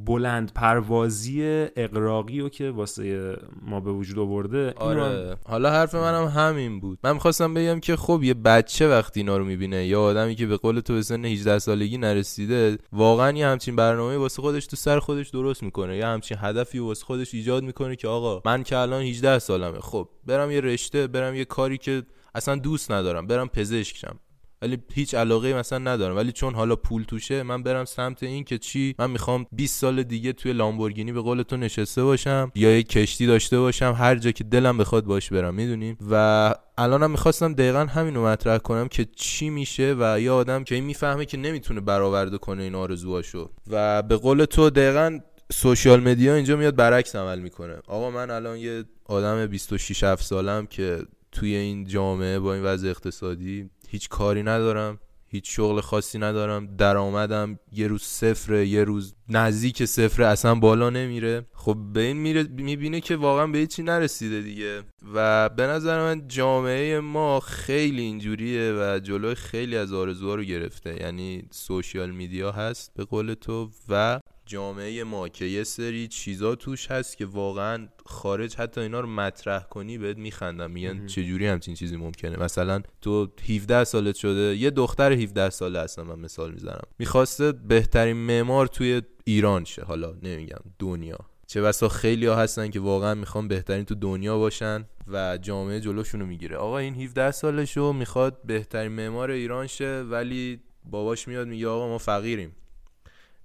بلند 0.06 0.54
پروازی 0.54 1.44
اقراقی 1.76 2.40
رو 2.40 2.50
که 2.50 2.70
واسه 2.72 3.36
ما 3.62 3.80
به 3.80 3.92
وجود 3.92 4.20
آورده 4.20 4.74
آره. 4.78 5.38
حالا 5.46 5.72
حرف 5.72 5.96
منم 5.96 6.28
همین 6.28 6.80
بود. 6.80 7.00
من 7.04 7.14
می‌خواستم 7.14 7.54
بگم 7.54 7.80
که 7.80 7.96
خب 7.96 8.24
یه 8.24 8.34
بچه 8.34 8.90
وقتی 8.90 9.20
اینا 9.20 9.38
رو 9.38 9.46
می‌بینه 9.46 9.86
یا 9.86 10.02
آدمی 10.02 10.36
که 10.36 10.46
به 10.46 10.58
قول 10.58 10.80
تو 10.80 10.94
به 10.94 11.02
سن 11.02 11.26
18 11.26 11.60
سالگی 11.60 11.98
نرسیده 11.98 12.78
واقعا 12.92 13.32
یه 13.32 13.48
همچین 13.48 13.76
برنامه 13.76 14.18
واسه 14.18 14.42
خودش 14.42 14.68
تو 14.68 14.76
سر 14.76 15.00
خودش 15.00 15.30
درست 15.30 15.64
می‌کنه. 15.64 15.98
یا 15.98 16.08
همچین 16.08 16.38
هدفی 16.42 16.80
واسه 16.80 17.06
خودش 17.06 17.34
ایجاد 17.34 17.64
می‌کنه 17.64 17.96
که 17.96 18.08
آقا 18.08 18.42
من 18.46 18.64
که 18.64 18.78
الان 18.78 19.02
18 19.02 19.40
سالمه 19.40 19.80
خب 19.80 20.10
برم 20.28 20.52
یه 20.52 20.62
رشته 20.62 21.08
برم 21.08 21.36
یه 21.36 21.46
کاری 21.46 21.78
که 21.78 22.04
اصلا 22.36 22.56
دوست 22.56 22.92
ندارم 22.92 23.28
برم 23.28 23.48
پزشک 23.48 23.98
شم 23.98 24.20
ولی 24.62 24.78
هیچ 24.94 25.16
علاقه 25.16 25.54
مثلا 25.54 25.78
ندارم. 25.78 26.16
ولی 26.16 26.32
چون 26.32 26.56
حالا 26.56 26.76
پول 26.76 27.04
توشه 27.04 27.44
من 27.44 27.64
برم 27.64 27.86
سمت 27.86 28.24
این 28.24 28.44
که 28.44 28.58
چی؟ 28.58 28.96
من 29.00 29.12
می‌خوام 29.12 29.46
20 29.52 29.80
سال 29.80 30.04
دیگه 30.04 30.34
توی 30.34 30.54
لامبورگینی 30.54 31.12
به 31.12 31.22
قول 31.22 31.42
تو 31.42 31.58
نشسته 31.58 32.04
باشم 32.04 32.52
یا 32.56 32.76
یه 32.76 32.84
کشتی 32.84 33.28
داشته 33.28 33.60
باشم 33.60 33.96
هر 33.98 34.16
جا 34.16 34.32
که 34.32 34.44
دلم 34.44 34.78
بخواد 34.78 35.06
باش 35.06 35.34
برم 35.34 35.56
می‌دونی؟ 35.56 35.98
و 36.12 36.56
الانم 36.78 37.12
می‌خواستم 37.12 37.54
دقیقا 37.54 37.80
همین 37.80 38.16
رو 38.16 38.26
مطرح 38.26 38.58
کنم 38.58 38.88
که 38.88 39.06
چی 39.16 39.50
میشه 39.50 39.96
و 40.00 40.20
یه 40.22 40.32
آدم 40.32 40.64
که 40.64 40.76
این 40.76 40.84
می‌فهمه 40.84 41.26
که 41.26 41.38
نمی‌تونه 41.38 41.82
برآورده 41.82 42.38
کنه 42.38 42.64
این 42.64 42.76
آرزوهاشو. 42.76 43.50
و 43.70 44.04
به 44.04 44.16
قول 44.16 44.46
تو 44.46 44.70
دقیقا 44.70 45.20
سوشیال 45.52 46.00
مدیا 46.00 46.36
اینجا 46.36 46.56
میاد 46.56 46.76
برعکس 46.76 47.16
عمل 47.16 47.40
می‌کنه. 47.40 47.76
آقا 47.88 48.12
من 48.12 48.32
الان 48.32 48.58
یه 48.58 48.84
آدم 49.06 49.46
26 49.46 50.04
7 50.04 50.24
سالم 50.24 50.66
که 50.66 51.00
توی 51.32 51.56
این 51.56 51.88
جامعه 51.88 52.40
با 52.40 52.54
این 52.54 52.64
وضع 52.64 52.90
اقتصادی 52.90 53.70
هیچ 53.96 54.10
کاری 54.10 54.44
ندارم 54.44 55.00
هیچ 55.28 55.56
شغل 55.56 55.82
خاصی 55.82 56.20
ندارم 56.20 56.76
درآمدم 56.76 57.60
یه 57.72 57.88
روز 57.88 58.02
صفره 58.02 58.68
یه 58.68 58.84
روز 58.84 59.16
نزدیک 59.30 59.86
صفره 59.86 60.26
اصلا 60.26 60.56
بالا 60.56 60.90
نمیره. 60.90 61.46
خب 61.54 61.78
به 61.94 62.02
این 62.02 62.18
میره 62.18 62.44
می‌بینه 62.44 63.02
که 63.02 63.16
واقعا 63.16 63.48
به 63.48 63.58
هیچی 63.58 63.84
نرسیده 63.84 64.42
دیگه. 64.42 64.84
و 65.14 65.50
به 65.50 65.68
نظر 65.68 66.00
من 66.00 66.28
جامعه 66.28 67.00
ما 67.00 67.40
خیلی 67.40 68.02
اینجوریه 68.02 68.74
و 68.74 69.00
جلوی 69.00 69.36
خیلی 69.36 69.78
از 69.78 69.94
آرزوها 69.94 70.36
رو 70.36 70.44
گرفته. 70.44 71.02
یعنی 71.02 71.48
سوشیال 71.52 72.12
میدیا 72.12 72.52
هست 72.52 72.92
به 72.96 73.06
قول 73.06 73.34
تو 73.34 73.70
و 73.90 74.20
جامعه 74.46 75.04
ما 75.04 75.30
که 75.30 75.46
یه 75.46 75.64
سری 75.64 76.08
چیزا 76.08 76.56
توش 76.56 76.92
هست 76.92 77.18
که 77.18 77.26
واقعا 77.26 77.88
خارج 78.06 78.56
حتی 78.56 78.82
اینا 78.82 79.00
رو 79.00 79.08
مطرح 79.08 79.64
کنی 79.64 79.98
بهت 79.98 80.18
میخندن 80.18 80.72
میگن 80.72 81.06
چجوری 81.06 81.48
همچین 81.48 81.76
چیزی 81.76 81.98
ممکنه؟ 81.98 82.38
مثلا 82.40 82.82
تو 83.02 83.28
17 83.50 83.84
سالت 83.84 84.16
شده 84.16 84.56
یه 84.58 84.70
دختر 84.70 85.12
17 85.14 85.50
ساله 85.50 85.80
هستم 85.80 86.02
من 86.02 86.20
مثال 86.20 86.52
می‌زنم. 86.52 86.88
می‌خواسته 87.00 87.52
بهترین 87.52 88.18
معمار 88.18 88.68
توی 88.68 89.02
ایران 89.24 89.64
شه 89.64 89.84
حالا 89.84 90.14
نمیگم 90.24 90.60
دنیا. 90.80 91.18
چه 91.48 91.62
بسا 91.62 91.90
خیلی 91.90 92.26
ها 92.26 92.36
هستن 92.36 92.70
که 92.70 92.80
واقعا 92.80 93.14
می‌خوان 93.14 93.48
بهترین 93.48 93.86
تو 93.86 93.96
دنیا 93.96 94.38
باشن 94.38 94.86
و 95.08 95.38
جامعه 95.42 95.80
جلوشونو 95.80 96.26
می‌گیره. 96.26 96.58
آقا 96.58 96.78
این 96.78 96.96
17 96.96 97.32
سالشو 97.32 97.94
می‌خواد 97.94 98.42
بهترین 98.46 98.92
معمار 98.92 99.32
ایران 99.32 99.68
شه 99.68 100.02
ولی 100.02 100.60
باباش 100.84 101.28
میاد 101.28 101.48
میگه 101.48 101.68
آقا 101.68 101.88
ما 101.88 101.98
فقیریم. 101.98 102.56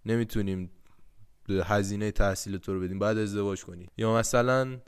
نمی‌تونیم 0.07 0.71
هزینه 1.51 2.11
تحصیل 2.11 2.57
تو 2.57 2.75
رو 2.75 2.81
بدیم 2.81 2.99
بعد 2.99 3.19
ازدواج 3.19 3.65
کنی. 3.65 3.87
یا 3.97 4.15
مثلا 4.15 4.79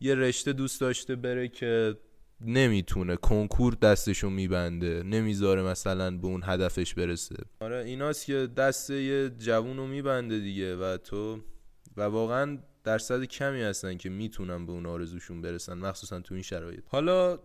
یه 0.00 0.14
رشته 0.14 0.52
دوست 0.52 0.80
داشته 0.80 1.16
بره 1.16 1.48
که 1.48 1.96
نمی‌تونه 2.40 3.16
کنکور 3.16 3.74
دستشو 3.74 4.30
میبنده 4.30 5.02
نمی‌ذاره 5.02 5.62
مثلا 5.62 6.10
به 6.10 6.26
اون 6.26 6.40
هدفش 6.44 6.94
برسه. 6.94 7.36
آره 7.60 7.84
ایناست 7.84 8.26
که 8.26 8.48
دست 8.56 8.90
یه 8.90 9.30
جوون 9.38 9.76
رو 9.76 9.86
میبنده 9.86 10.38
دیگه 10.38 10.76
و 10.76 10.96
تو 10.96 11.40
و 11.96 12.02
واقعا 12.02 12.58
درصد 12.84 13.24
کمی 13.24 13.62
هستن 13.62 13.96
که 13.96 14.08
می‌تونن 14.08 14.66
به 14.66 14.72
اون 14.72 14.86
آرزوشون 14.86 15.42
برسن 15.42 15.74
مخصوصا 15.74 16.20
تو 16.20 16.34
این 16.34 16.42
شرایط. 16.42 16.84
حالا 16.86 17.38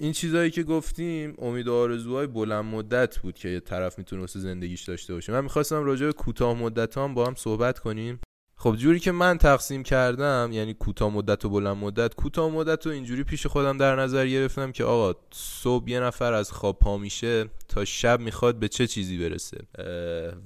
این 0.00 0.12
چیزهایی 0.12 0.50
که 0.50 0.62
گفتیم 0.62 1.34
امید 1.38 1.68
و 1.68 1.74
آرزوهای 1.74 2.26
بلند 2.26 2.64
مدت 2.64 3.18
بود 3.18 3.34
که 3.34 3.48
یه 3.48 3.60
طرف 3.60 3.98
می‌تونه 3.98 4.20
واسه 4.20 4.40
زندگیش 4.40 4.82
داشته 4.82 5.14
باشه. 5.14 5.32
من 5.32 5.40
می‌خواستم 5.40 5.84
راجع 5.84 6.06
به 6.06 6.12
کوتاه 6.12 6.54
مدت 6.54 6.98
هم 6.98 7.14
با 7.14 7.26
هم 7.26 7.34
صحبت 7.34 7.78
کنیم. 7.78 8.20
خب 8.60 8.76
جوری 8.76 9.00
که 9.00 9.12
من 9.12 9.38
تقسیم 9.38 9.82
کردم 9.82 10.50
یعنی 10.52 10.74
کوتاه 10.74 11.10
مدت 11.10 11.44
و 11.44 11.50
بلند 11.50 11.76
مدت 11.76 12.14
کوتاه 12.14 12.50
مدت 12.50 12.86
و 12.86 12.90
اینجوری 12.90 13.24
پیش 13.24 13.46
خودم 13.46 13.78
در 13.78 13.96
نظر 13.96 14.26
گرفتم 14.26 14.72
که 14.72 14.84
آقا 14.84 15.20
صبح 15.32 15.90
یه 15.90 16.00
نفر 16.00 16.32
از 16.32 16.52
خواب 16.52 16.78
پا 16.78 16.98
میشه 16.98 17.44
تا 17.68 17.84
شب 17.84 18.20
می‌خواد 18.20 18.58
به 18.58 18.68
چه 18.68 18.86
چیزی 18.86 19.18
برسه؟ 19.18 19.58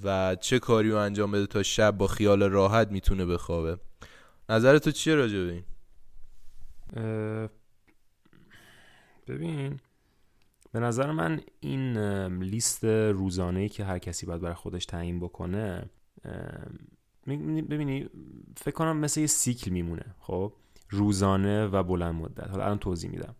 و 0.04 0.36
چه 0.40 0.58
کاری 0.58 0.90
رو 0.90 0.96
انجام 0.96 1.32
بده 1.32 1.46
تا 1.46 1.62
شب 1.62 1.90
با 1.90 2.06
خیال 2.06 2.42
راحت 2.42 2.90
می‌تونه 2.90 3.26
بخوابه؟ 3.26 3.76
نظر 4.48 4.78
تو 4.78 4.90
چیه 4.90 5.14
راجع 5.14 5.38
به 5.38 5.52
این؟ 5.52 5.64
ببین 9.26 9.80
به 10.72 10.80
نظر 10.80 11.12
من 11.12 11.40
این 11.60 11.98
لیست 12.42 12.84
روزانه 12.84 13.68
که 13.68 13.84
هر 13.84 13.98
کسی 13.98 14.26
باید 14.26 14.40
برای 14.40 14.54
خودش 14.54 14.86
تعیین 14.86 15.20
بکنه 15.20 15.90
ببینی 17.70 18.08
فکر 18.56 18.74
کنم 18.74 18.96
مثل 18.96 19.20
یه 19.20 19.26
سیکل 19.26 19.70
میمونه 19.70 20.14
خب؟ 20.18 20.52
روزانه 20.90 21.66
و 21.66 21.82
بلند 21.82 22.14
مدت. 22.14 22.48
حالا 22.48 22.64
الان 22.64 22.78
توضیح 22.78 23.10
میدم. 23.10 23.34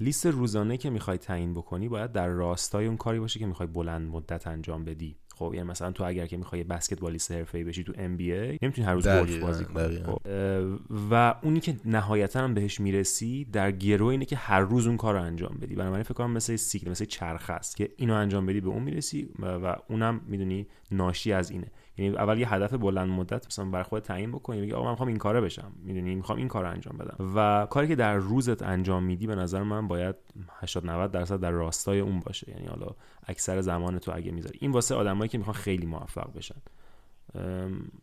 لیست 0.00 0.26
روزانه 0.26 0.76
که 0.76 0.90
می‌خوای 0.90 1.18
تعیین 1.18 1.54
بکنی 1.54 1.88
باید 1.88 2.12
در 2.12 2.28
راستای 2.28 2.86
اون 2.86 2.96
کاری 2.96 3.20
باشه 3.20 3.38
که 3.38 3.46
می‌خوای 3.46 3.66
بلند 3.66 4.10
مدت 4.10 4.46
انجام 4.46 4.84
بدی. 4.84 5.16
خب 5.38 5.52
یعنی 5.54 5.68
مثلا 5.68 5.92
تو 5.92 6.04
اگر 6.04 6.26
که 6.26 6.36
می‌خوای 6.36 6.64
بسکتبالیست 6.64 7.32
حرفه‌ای 7.32 7.64
بشی 7.64 7.84
تو 7.84 7.92
ام 7.98 8.16
بی 8.16 8.32
ای 8.32 8.58
نمی‌تونی 8.62 8.86
هر 8.86 8.94
روز 8.94 9.06
گلف 9.06 9.38
بازی 9.38 9.64
کنی. 9.64 9.98
خب. 9.98 10.18
و 11.10 11.34
اونی 11.42 11.60
که 11.60 11.76
نهایتا 11.84 12.40
هم 12.40 12.54
بهش 12.54 12.80
می‌رسی 12.80 13.44
در 13.52 13.70
گرو 13.70 14.06
اینه 14.06 14.24
که 14.24 14.36
هر 14.36 14.60
روز 14.60 14.86
اون 14.86 14.96
کار 14.96 15.14
رو 15.14 15.22
انجام 15.22 15.58
بدی. 15.62 15.74
بنابراین 15.74 16.02
فکر 16.02 16.14
کنم 16.14 16.30
مثل 16.30 16.56
سیکل 16.56 16.90
مثل 16.90 17.04
چرخ 17.04 17.50
است 17.50 17.76
که 17.76 17.88
اینو 17.96 18.14
انجام 18.14 18.46
بدی 18.46 18.60
به 18.60 18.68
اون 18.68 18.82
می‌رسی 18.82 19.28
و 19.38 19.76
اونم 19.88 20.20
می‌دونی 20.26 20.66
ناشی 20.90 21.32
از 21.32 21.50
اینه. 21.50 21.66
یعنی 21.98 22.16
اول 22.16 22.38
یه 22.38 22.54
هدف 22.54 22.74
بلند 22.74 23.08
مدت 23.08 23.46
مثلا 23.46 23.64
برای 23.64 23.84
خودت 23.84 24.06
تعیین 24.06 24.32
بکنی 24.32 24.60
بگی 24.60 24.72
آقا 24.72 24.84
من 24.84 24.90
می‌خوام 24.90 25.08
این 25.08 25.16
کاره 25.16 25.40
بشم. 25.40 25.72
می‌دونی؟ 25.82 26.14
می‌خوام 26.14 26.38
این 26.38 26.48
کار 26.48 26.64
انجام 26.64 26.98
بدم. 26.98 27.32
و 27.36 27.66
کاری 27.70 27.88
که 27.88 27.96
در 27.96 28.14
روزت 28.14 28.62
انجام 28.62 29.04
میدی 29.04 29.26
به 29.26 29.34
نظر 29.34 29.62
من 29.62 29.88
باید 29.88 30.16
80 30.50 30.86
90 30.86 31.10
درصد 31.10 31.40
در 31.40 31.50
راستای 31.50 32.00
اون 32.00 32.20
باشه. 32.20 32.50
یعنی 32.50 32.66
حالا 32.66 32.86
اکثر 33.26 33.60
زمان 33.60 33.98
تو 33.98 34.12
اگه 34.14 34.30
می‌ذاری. 34.30 34.58
این 34.62 34.70
واسه 34.70 34.94
آدمایی 34.94 35.28
که 35.28 35.38
می‌خوان 35.38 35.56
خیلی 35.56 35.86
موفق 35.86 36.32
بشن. 36.32 36.62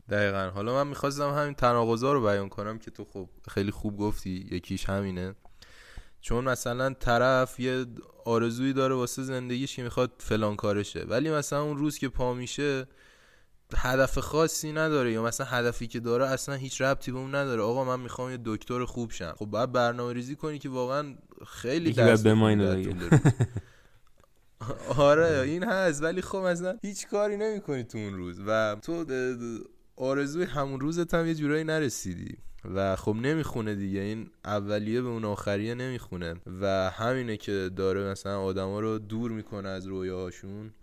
دقیقا. 0.09 0.51
حالا 0.55 0.73
من 0.73 0.87
می‌خواستم 0.87 1.29
همین 1.29 1.53
تناقضا 1.53 2.13
رو 2.13 2.21
بیان 2.21 2.49
کنم 2.49 2.79
که 2.79 2.91
تو 2.91 3.05
خب 3.05 3.29
خیلی 3.47 3.71
خوب 3.71 3.97
گفتی 3.97 4.47
یکیش 4.51 4.89
همینه. 4.89 5.35
چون 6.21 6.43
مثلا 6.43 6.93
طرف 6.93 7.59
یه 7.59 7.85
آرزویی 8.25 8.73
داره 8.73 8.95
واسه 8.95 9.23
زندگیش 9.23 9.75
که 9.75 9.83
می‌خواد 9.83 10.11
فلان 10.17 10.55
کارشه. 10.55 11.05
ولی 11.09 11.31
مثلا 11.31 11.63
اون 11.63 11.77
روز 11.77 11.97
که 11.97 12.09
پا 12.09 12.33
میشه 12.33 12.87
هدف 13.77 14.19
خاصی 14.19 14.71
نداره 14.71 15.11
یا 15.11 15.23
مثلا 15.23 15.47
هدفی 15.47 15.87
که 15.87 15.99
داره 15.99 16.25
اصلا 16.25 16.55
هیچ 16.55 16.81
ربطی 16.81 17.11
به 17.11 17.17
اون 17.17 17.35
نداره. 17.35 17.61
آقا 17.61 17.83
من 17.83 17.99
می‌خوام 17.99 18.31
یه 18.31 18.39
دکتر 18.45 18.85
خوب 18.85 19.11
شم. 19.11 19.33
خب 19.39 19.45
باید 19.45 19.71
برنامه 19.71 20.13
ریزی 20.13 20.35
کنی 20.35 20.59
که 20.59 20.69
واقعا 20.69 21.15
خیلی 21.47 21.93
درست 21.93 22.27
آره 24.97 25.41
این 25.41 25.63
هست. 25.63 26.03
ولی 26.03 26.21
خب 26.21 26.37
مثلا 26.37 26.77
هیچ 26.81 27.07
کاری 27.07 27.37
نمی‌کنی 27.37 27.83
تو 27.83 27.97
اون 27.97 28.13
روز. 28.13 28.39
و 28.47 28.75
تو 28.81 29.05
آرزوی 29.95 30.43
همون 30.43 30.79
روزت 30.79 31.13
هم 31.13 31.27
یه 31.27 31.35
جورایی 31.35 31.63
نرسیدی. 31.63 32.37
و 32.75 32.95
خب 32.95 33.15
نمی‌خونه 33.15 33.75
دیگه. 33.75 33.99
این 33.99 34.29
اولیه 34.45 35.01
به 35.01 35.07
اون 35.07 35.25
آخریه 35.25 35.75
نمی‌خونه. 35.75 36.35
و 36.61 36.89
همینه 36.89 37.37
که 37.37 37.69
داره 37.75 38.11
مثلا 38.11 38.41
آدما 38.41 38.79
رو 38.79 38.99
دور 38.99 39.31
می‌کنه 39.31 39.69
از 39.69 39.87
رویاهاشون. 39.87 40.73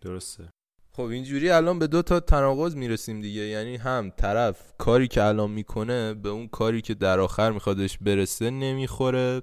درسته. 0.00 0.48
خب 0.92 1.02
اینجوری 1.02 1.50
الان 1.50 1.78
به 1.78 1.86
دو 1.86 2.02
تا 2.02 2.20
تناقض 2.20 2.76
می‌رسیم 2.76 3.20
دیگه. 3.20 3.40
یعنی 3.40 3.76
هم 3.76 4.12
طرف 4.16 4.72
کاری 4.78 5.08
که 5.08 5.22
الان 5.22 5.50
می‌کنه 5.50 6.14
به 6.14 6.28
اون 6.28 6.48
کاری 6.48 6.80
که 6.80 6.94
در 6.94 7.20
آخر 7.20 7.52
میخوادش 7.52 7.98
برسه 7.98 8.50
نمی‌خوره 8.50 9.42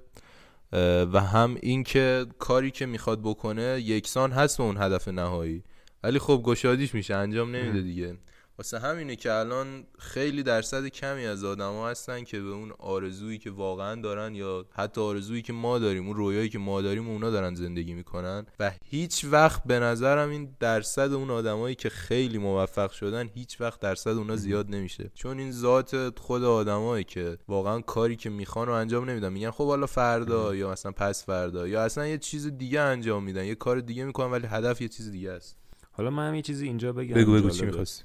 و 1.12 1.20
هم 1.20 1.56
اینکه 1.62 2.26
کاری 2.38 2.70
که 2.70 2.86
می‌خواد 2.86 3.20
بکنه 3.22 3.80
یکسان 3.80 4.32
هست 4.32 4.58
به 4.58 4.64
اون 4.64 4.76
هدف 4.76 5.08
نهایی. 5.08 5.62
ولی 6.02 6.18
خب 6.18 6.42
گشادیش 6.44 6.94
میشه 6.94 7.14
انجام 7.14 7.56
نمیده 7.56 7.82
دیگه. 7.82 8.16
واسه 8.58 8.78
همینه 8.78 9.16
که 9.16 9.32
الان 9.32 9.84
خیلی 9.98 10.42
درصد 10.42 10.86
کمی 10.86 11.26
از 11.26 11.44
آدما 11.44 11.88
هستن 11.88 12.24
که 12.24 12.40
به 12.40 12.48
اون 12.48 12.72
آرزویی 12.78 13.38
که 13.38 13.50
واقعا 13.50 14.00
دارن 14.00 14.34
یا 14.34 14.66
حتی 14.72 15.00
آرزویی 15.00 15.42
که 15.42 15.52
ما 15.52 15.78
داریم 15.78 16.06
اون 16.06 16.16
رویایی 16.16 16.48
که 16.48 16.58
ما 16.58 16.82
داریم 16.82 17.08
اونا 17.08 17.30
دارن 17.30 17.54
زندگی 17.54 17.94
می‌کنن 17.94 18.46
و 18.60 18.72
هیچ 18.84 19.24
وقت 19.24 19.64
به 19.64 19.78
نظرم 19.78 20.30
این 20.30 20.56
درصد 20.60 21.12
اون 21.12 21.30
آدمایی 21.30 21.74
که 21.74 21.88
خیلی 21.88 22.38
موفق 22.38 22.90
شدن 22.90 23.28
هیچ 23.34 23.60
وقت 23.60 23.80
درصد 23.80 24.10
اونا 24.10 24.36
زیاد 24.36 24.70
نمیشه. 24.70 25.10
چون 25.14 25.38
این 25.38 25.52
ذات 25.52 26.18
خود 26.18 26.44
آدمایی 26.44 27.04
که 27.04 27.38
واقعا 27.48 27.80
کاری 27.80 28.16
که 28.16 28.30
می‌خوان 28.30 28.66
رو 28.66 28.72
انجام 28.72 29.10
نمیدن 29.10 29.32
میگن 29.32 29.50
خب 29.50 29.66
حالا 29.66 29.86
فردا 29.86 30.54
یا 30.54 30.70
مثلا 30.70 30.92
پس 30.92 31.26
فردا 31.26 31.68
یا 31.68 31.82
اصلا 31.82 32.06
یه 32.06 32.18
چیز 32.18 32.46
دیگه 32.46 32.80
انجام 32.80 33.24
میدن 33.24 33.44
یه 33.44 33.54
کار 33.54 33.80
دیگه 33.80 34.04
می‌کنن 34.04 34.30
ولی 34.30 34.46
هدف 34.46 34.80
یه 34.80 34.88
چیز 34.88 35.10
دیگه 35.10 35.30
است. 35.30 35.56
حالا 35.92 36.10
من 36.10 36.28
هم 36.28 36.34
یه 36.34 36.42
چیزی 36.42 36.66
اینجا 36.66 36.92
بگم 36.92 37.14
بگو 37.14 37.32
بگو 37.32 37.50
چی 37.50 37.66
می‌خواستی؟ 37.66 38.04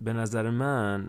به 0.00 0.12
نظر 0.12 0.50
من 0.50 1.08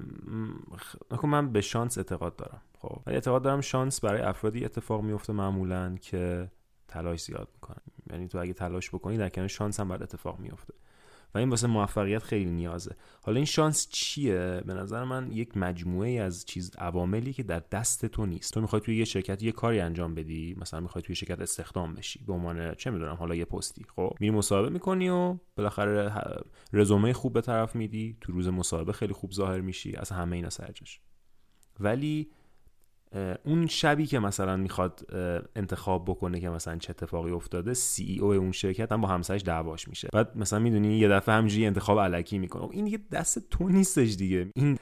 خب 1.11 1.25
من 1.25 1.51
به 1.51 1.61
شانس 1.61 1.97
اعتقاد 1.97 2.35
دارم. 2.35 2.61
خب 2.79 3.01
اعتقاد 3.07 3.41
دارم 3.41 3.61
شانس 3.61 3.99
برای 3.99 4.21
افرادی 4.21 4.65
اتفاق 4.65 5.03
میفته 5.03 5.33
معمولا 5.33 5.95
که 6.01 6.51
تلاش 6.87 7.23
زیاد 7.23 7.49
می‌کنن. 7.53 7.81
یعنی 8.09 8.27
تو 8.27 8.37
اگه 8.37 8.53
تلاش 8.53 8.89
بکنی 8.89 9.17
در 9.17 9.29
کنار 9.29 9.47
شانس 9.47 9.79
هم 9.79 9.87
بعد 9.87 10.03
اتفاق 10.03 10.39
میفته 10.39 10.73
و 11.35 11.37
این 11.37 11.49
واسه 11.49 11.67
موفقیت 11.67 12.23
خیلی 12.23 12.51
نیازه. 12.51 12.95
حالا 13.21 13.35
این 13.35 13.45
شانس 13.45 13.87
چیه؟ 13.89 14.63
به 14.65 14.73
نظر 14.73 15.03
من 15.03 15.31
یک 15.31 15.57
مجموعه 15.57 16.21
از 16.21 16.45
چیز 16.45 16.71
عواملی 16.77 17.33
که 17.33 17.43
در 17.43 17.61
دست 17.71 18.05
تو 18.05 18.25
نیست. 18.25 18.53
تو 18.53 18.61
می‌خوای 18.61 18.81
توی 18.81 18.97
یه 18.97 19.05
شرکت 19.05 19.43
یه 19.43 19.51
کاری 19.51 19.79
انجام 19.79 20.15
بدی 20.15 20.55
مثلا 20.59 20.79
می‌خوای 20.79 21.01
توی 21.01 21.15
شرکت 21.15 21.39
استخدام 21.39 21.93
بشی 21.93 22.23
به 22.23 22.33
عنوان 22.33 22.75
چه 22.75 22.89
می‌دونم 22.89 23.15
حالا 23.15 23.35
یه 23.35 23.45
پستی 23.45 23.85
خب؟ 23.95 24.17
میری 24.19 24.35
مصاحبه 24.35 24.69
می‌کنی 24.69 25.09
و 25.09 25.37
بالاخره 25.55 26.13
رزومه 26.73 27.13
خوب 27.13 27.33
به 27.33 27.41
طرف 27.41 27.75
میدی 27.75 28.17
تو 28.21 28.33
روز 28.33 28.47
مصاحبه 28.47 28.93
خیلی 28.93 29.13
خوب 29.13 29.31
ظاهر 29.31 29.61
میشی 29.61 29.95
از 29.95 30.11
همه 30.11 30.35
اینا 30.35 30.49
سرجش 30.49 30.99
ولی 31.79 32.29
اون 33.43 33.67
شبی 33.67 34.05
که 34.05 34.19
مثلا 34.19 34.57
می‌خواد 34.57 35.01
انتخاب 35.55 36.05
بکنه 36.05 36.39
که 36.39 36.49
مثلا 36.49 36.77
چه 36.77 36.89
اتفاقی 36.89 37.31
افتاده 37.31 37.73
سی 37.73 38.03
ای 38.03 38.19
او 38.19 38.33
اون 38.33 38.51
شرکت 38.51 38.91
هم 38.91 39.01
با 39.01 39.07
همسرش 39.07 39.41
دعواش 39.41 39.87
میشه. 39.87 40.09
بعد 40.13 40.37
مثلا 40.37 40.59
می‌دونی 40.59 40.97
یه 40.97 41.07
دفعه 41.07 41.35
همینجوری 41.35 41.65
انتخاب 41.65 41.99
علکی 41.99 42.37
می‌کنه. 42.37 42.67
این 42.71 42.85
دیگه 42.85 42.99
دست 43.11 43.49
تو 43.49 43.69
نیستش 43.69 44.15
دیگه. 44.15 44.47
این 44.55 44.77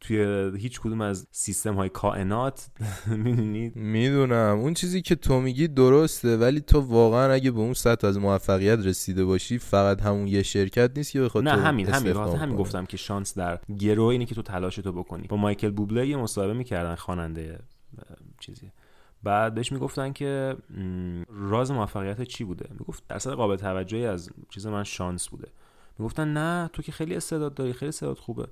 توی 0.00 0.50
هیچ 0.58 0.80
کدوم 0.80 1.00
از 1.00 1.26
سیستم 1.30 1.74
های 1.74 1.88
کائنات 1.88 2.68
می‌دونید 3.24 3.76
می‌دونم. 3.76 4.58
اون 4.58 4.74
چیزی 4.74 5.02
که 5.02 5.14
تو 5.14 5.40
میگی 5.40 5.68
درسته 5.68 6.36
ولی 6.36 6.60
تو 6.60 6.80
واقعا 6.80 7.32
اگه 7.32 7.50
به 7.50 7.60
اون 7.60 7.74
سطح 7.74 8.06
از 8.06 8.18
موفقیت 8.18 8.78
رسیده 8.78 9.24
باشی 9.24 9.58
فقط 9.58 10.00
همون 10.02 10.26
یه 10.26 10.42
شرکت 10.42 10.90
نیست 10.96 11.12
که 11.12 11.20
بخواد 11.20 11.44
نه 11.44 11.50
همین 11.50 11.88
همین. 11.88 12.16
همین 12.16 12.56
گفتم 12.56 12.86
که 12.86 12.96
شانس 12.96 13.38
در 13.38 13.60
گرو 13.78 14.04
اینه 14.04 14.24
که 14.24 14.34
تو 14.34 14.42
تلاش 14.42 14.76
تو 14.76 14.92
بکنی. 14.92 15.26
با 15.28 15.36
مایکل 15.36 15.70
بوبله 15.70 16.06
یه 16.06 16.16
مصاحبه 16.16 16.52
می‌کردن 16.52 16.94
خواننده 16.94 17.58
چیزی. 18.40 18.72
بعد 19.22 19.54
بهش 19.54 19.72
می‌گفتن 19.72 20.12
که 20.12 20.56
راز 21.28 21.70
موفقیت 21.70 22.22
چی 22.22 22.44
بوده؟ 22.44 22.68
می‌گفت 22.78 23.02
درصد 23.08 23.30
قابل 23.30 23.56
توجهی 23.56 24.06
از 24.06 24.30
چیز 24.50 24.66
من 24.66 24.84
شانس 24.84 25.28
بوده. 25.28 25.48
می‌گفتن 25.98 26.32
نه 26.32 26.70
تو 26.72 26.82
که 26.82 26.92
خیلی 26.92 27.14
استعداد 27.14 27.54
داری 27.54 27.72
خیلی 27.72 27.88
استعداد 27.88 28.18
خوبه. 28.18 28.46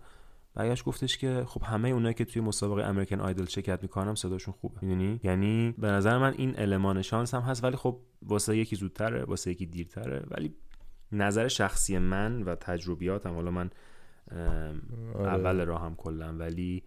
برگشت 0.54 0.84
گفتش 0.84 1.18
که 1.18 1.44
خب 1.46 1.62
همه 1.62 1.88
اونایی 1.88 2.14
که 2.14 2.24
توی 2.24 2.42
مسابقه 2.42 2.82
امریکن 2.82 3.20
آیدل 3.20 3.44
شرکت 3.44 3.82
می‌کنم 3.82 4.14
صداشون 4.14 4.54
خوبه. 4.54 4.78
می‌دونی؟ 4.82 5.20
یعنی 5.22 5.74
به 5.78 5.88
نظر 5.88 6.18
من 6.18 6.34
این 6.38 6.54
المان 6.58 7.02
شانس 7.02 7.34
هم 7.34 7.40
هست 7.40 7.64
ولی 7.64 7.76
خب 7.76 8.00
واسه 8.22 8.56
یکی 8.56 8.76
زودتره 8.76 9.24
واسه 9.24 9.50
یکی 9.50 9.66
دیرتره. 9.66 10.26
ولی 10.30 10.54
نظر 11.12 11.48
شخصی 11.48 11.98
من 11.98 12.42
و 12.42 12.54
تجربیاتم 12.54 13.34
حالا 13.34 13.50
من 13.50 13.70
آره. 15.14 15.28
اول 15.28 15.64
راهم 15.64 15.94
کلا 15.94 16.36
ولی 16.36 16.82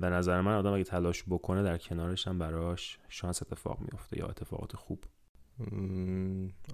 به 0.00 0.10
نظر 0.10 0.40
من 0.40 0.54
آدم 0.54 0.72
اگه 0.72 0.84
تلاش 0.84 1.24
بکنه 1.28 1.62
در 1.62 1.78
کنارش 1.78 2.28
هم 2.28 2.38
براش 2.38 2.98
شانس 3.08 3.42
اتفاق 3.42 3.80
میفته 3.80 4.18
یا 4.18 4.26
اتفاقات 4.26 4.76
خوب. 4.76 5.04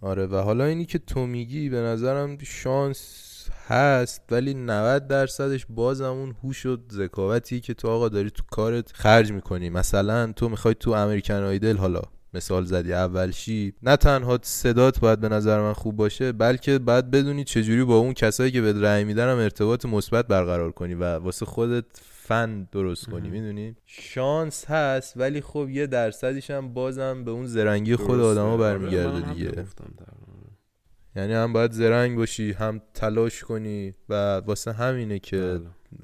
آره. 0.03 0.27
و 0.27 0.37
حالا 0.37 0.65
اینی 0.65 0.85
که 0.85 0.99
تو 0.99 1.27
میگی 1.27 1.69
به 1.69 1.77
نظرم 1.77 2.39
شانس 2.39 3.23
هست 3.69 4.23
ولی 4.31 4.55
90 4.55 5.07
درصدش 5.07 5.67
بازم 5.69 6.05
اون 6.05 6.35
هوش 6.45 6.67
و 6.67 6.77
ذکاوتی 6.93 7.61
که 7.61 7.75
تو 7.75 7.89
آقا 7.89 8.09
داری 8.09 8.31
تو 8.31 8.43
کارت 8.51 8.93
خرج 8.93 9.33
می‌کنی. 9.33 9.71
مثلا 9.71 10.33
تو 10.33 10.49
می‌خوای 10.49 10.75
تو 10.81 10.91
امریکن 10.91 11.35
آیدل 11.35 11.77
حالا 11.77 12.03
مثال 12.35 12.65
زدی 12.65 12.93
اولشی 12.93 13.75
نه 13.83 13.97
تنها 13.97 14.39
صدات 14.43 15.01
باید 15.01 15.21
به 15.21 15.29
نظر 15.29 15.61
من 15.61 15.73
خوب 15.73 15.97
باشه 15.97 16.33
بلکه 16.33 16.79
باید 16.79 17.11
بدونی 17.11 17.45
چجوری 17.45 17.85
با 17.85 17.97
اون 17.97 18.13
کسایی 18.13 18.51
که 18.51 18.61
به 18.61 18.81
رأی 18.81 19.05
میدن 19.05 19.29
ارتباط 19.29 19.87
مثبت 19.87 20.27
برقرار 20.27 20.73
کنی 20.73 20.95
و 20.95 21.05
واسه 21.05 21.47
خودت 21.47 21.85
فن 22.27 22.69
درست 22.73 23.11
کنی 23.11 23.29
می‌دونی؟ 23.29 23.77
شانس 23.85 24.65
هست 24.65 25.17
ولی 25.17 25.41
خب 25.41 25.69
یه 25.71 25.87
درصدیش 25.87 26.51
هم 26.51 26.75
بازم 26.75 27.25
به 27.25 27.31
اون 27.31 27.47
زرنگی 27.47 27.97
خود 27.97 28.21
آدما 28.21 28.53
آره، 28.53 28.57
برمیگرده 28.57 29.33
دیگه. 29.33 29.65
یعنی 31.17 31.33
هم 31.33 31.53
باید 31.53 31.73
زرنگ 31.73 32.17
باشی 32.17 32.53
هم 32.53 32.83
تلاش 32.95 33.45
کنی 33.45 33.95
و 34.09 34.37
واسه 34.37 34.73
همینه 34.73 35.19
که 35.19 35.39
بله. 35.39 35.61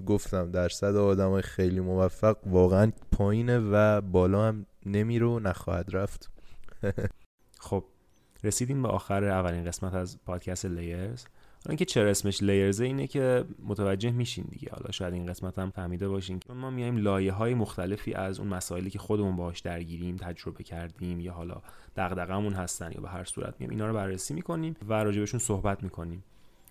گفتم 0.06 0.50
درصد 0.50 0.96
آدمای 0.96 1.42
خیلی 1.42 1.80
موفق 1.80 2.36
واقعا 2.46 2.92
پایینه 3.12 3.58
و 3.58 4.00
بالا 4.00 4.48
هم 4.48 4.66
نمیره 4.86 5.26
و 5.26 5.38
نخواهد 5.38 5.96
رفت. 5.96 6.30
خب 7.60 7.84
رسیدیم 8.44 8.82
به 8.82 8.88
آخر 8.88 9.24
اولین 9.24 9.64
قسمت 9.64 9.94
از 9.94 10.18
پادکست 10.24 10.66
لیرز 10.66 11.24
اینکه 11.70 11.84
چرا 11.84 12.10
اسمش 12.10 12.42
لیرزه 12.42 12.84
اینه 12.84 13.06
که 13.06 13.44
متوجه 13.66 14.10
میشین 14.10 14.44
دیگه. 14.50 14.68
حالا 14.72 14.90
شاید 14.90 15.14
این 15.14 15.26
قسمت 15.26 15.58
هم 15.58 15.70
فهمیده 15.70 16.08
باشین 16.08 16.38
که 16.38 16.52
ما 16.52 16.70
میایم 16.70 16.96
لایه 16.96 17.32
های 17.32 17.54
مختلفی 17.54 18.14
از 18.14 18.40
اون 18.40 18.48
مسائلی 18.48 18.90
که 18.90 18.98
خودمون 18.98 19.36
باهاش 19.36 19.60
درگیریم 19.60 20.16
تجربه 20.16 20.64
کردیم 20.64 21.20
یا 21.20 21.32
حالا 21.32 21.62
دغدغمون 21.96 22.52
هستن 22.52 22.92
یا 22.92 23.00
به 23.00 23.08
هر 23.08 23.24
صورت 23.24 23.54
میایم 23.58 23.70
اینا 23.70 23.86
رو 23.86 23.94
بررسی 23.94 24.34
می‌کنیم 24.34 24.76
و 24.88 25.04
راجبشون 25.04 25.40
صحبت 25.40 25.82
می‌کنیم. 25.82 26.24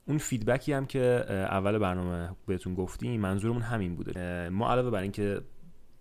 اون 0.08 0.18
فیدبکی 0.18 0.74
هم 0.74 0.86
که 0.86 1.26
اول 1.30 1.78
برنامه 1.78 2.30
بهتون 2.46 2.74
گفتیم 2.74 3.22
منظورمون 3.22 3.62
همین 3.62 3.96
بوده. 3.96 4.50
ما 4.50 4.72
علاوه 4.72 4.90
بر 4.90 5.02
اینکه 5.02 5.42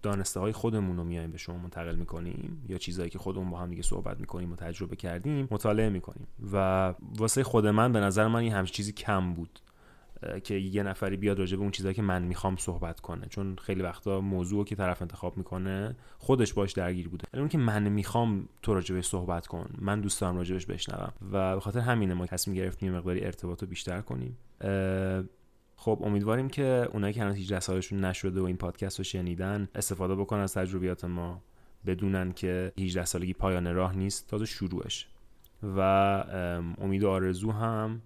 دانسته 0.02 0.40
های 0.40 0.52
خودمون 0.52 0.96
رو 0.96 1.04
میایم 1.04 1.30
به 1.30 1.38
شما 1.38 1.58
منتقل 1.58 1.94
می‌کنیم 1.94 2.64
یا 2.68 2.78
چیزهایی 2.78 3.10
که 3.10 3.18
خودمون 3.18 3.50
با 3.50 3.58
هم 3.58 3.70
دیگه 3.70 3.82
صحبت 3.82 4.20
می‌کنیم 4.20 4.52
و 4.52 4.56
تجربه 4.56 4.96
کردیم 4.96 5.48
مطالعه 5.50 5.88
می‌کنیم. 5.88 6.26
و 6.52 6.94
واسه 7.16 7.42
خود 7.42 7.66
من 7.66 7.92
به 7.92 8.00
نظر 8.00 8.28
من 8.28 8.40
این 8.40 8.52
همچین 8.52 8.74
چیزی 8.74 8.92
کم 8.92 9.34
بود 9.34 9.60
که 10.44 10.54
یه 10.54 10.82
نفری 10.82 11.16
بیاد 11.16 11.38
راجع 11.38 11.56
به 11.56 11.62
اون 11.62 11.70
چیزایی 11.70 11.94
که 11.94 12.02
من 12.02 12.22
می‌خوام 12.22 12.56
صحبت 12.56 13.00
کنه. 13.00 13.26
چون 13.26 13.56
خیلی 13.56 13.82
وقتا 13.82 14.20
موضوعی 14.20 14.64
که 14.64 14.76
طرف 14.76 15.02
انتخاب 15.02 15.36
می‌کنه 15.36 15.96
خودش 16.18 16.52
باش 16.52 16.72
درگیر 16.72 17.08
بوده. 17.08 17.24
اون 17.34 17.48
که 17.48 17.58
من 17.58 17.88
می‌خوام 17.88 18.48
تو 18.62 18.74
راجع 18.74 19.00
صحبت 19.00 19.46
کن. 19.46 19.70
من 19.78 20.00
دوست 20.00 20.20
دارم 20.20 20.36
راجبش 20.36 20.66
بشنوم. 20.66 21.12
و 21.32 21.54
به 21.54 21.60
خاطر 21.60 21.80
همینه 21.80 22.14
ما 22.14 22.26
تصمیم 22.26 22.56
گرفتیم 22.56 22.96
مقداری 22.96 23.24
ارتباط 23.24 23.62
رو 23.62 23.68
بیشتر 23.68 24.00
کنیم. 24.00 24.36
خب 25.82 26.00
امیدواریم 26.04 26.48
که 26.48 26.88
اونایی 26.92 27.14
که 27.14 27.20
هنوز 27.20 27.36
18 27.36 27.60
سالشون 27.60 28.04
نشده 28.04 28.40
و 28.40 28.44
این 28.44 28.56
پادکست 28.56 28.98
رو 28.98 29.04
شنیدن 29.04 29.68
استفاده 29.74 30.14
بکنن 30.14 30.40
از 30.40 30.54
تجربیات 30.54 31.04
ما 31.04 31.42
بدونن 31.86 32.32
که 32.32 32.72
18 32.78 33.04
سالگی 33.04 33.34
پایان 33.34 33.74
راه 33.74 33.96
نیست 33.96 34.26
تازه 34.26 34.44
شروعش. 34.44 35.06
و 35.62 35.80
امید 36.80 37.04
و 37.04 37.08
آرزو 37.08 37.50
هم. 37.50 38.02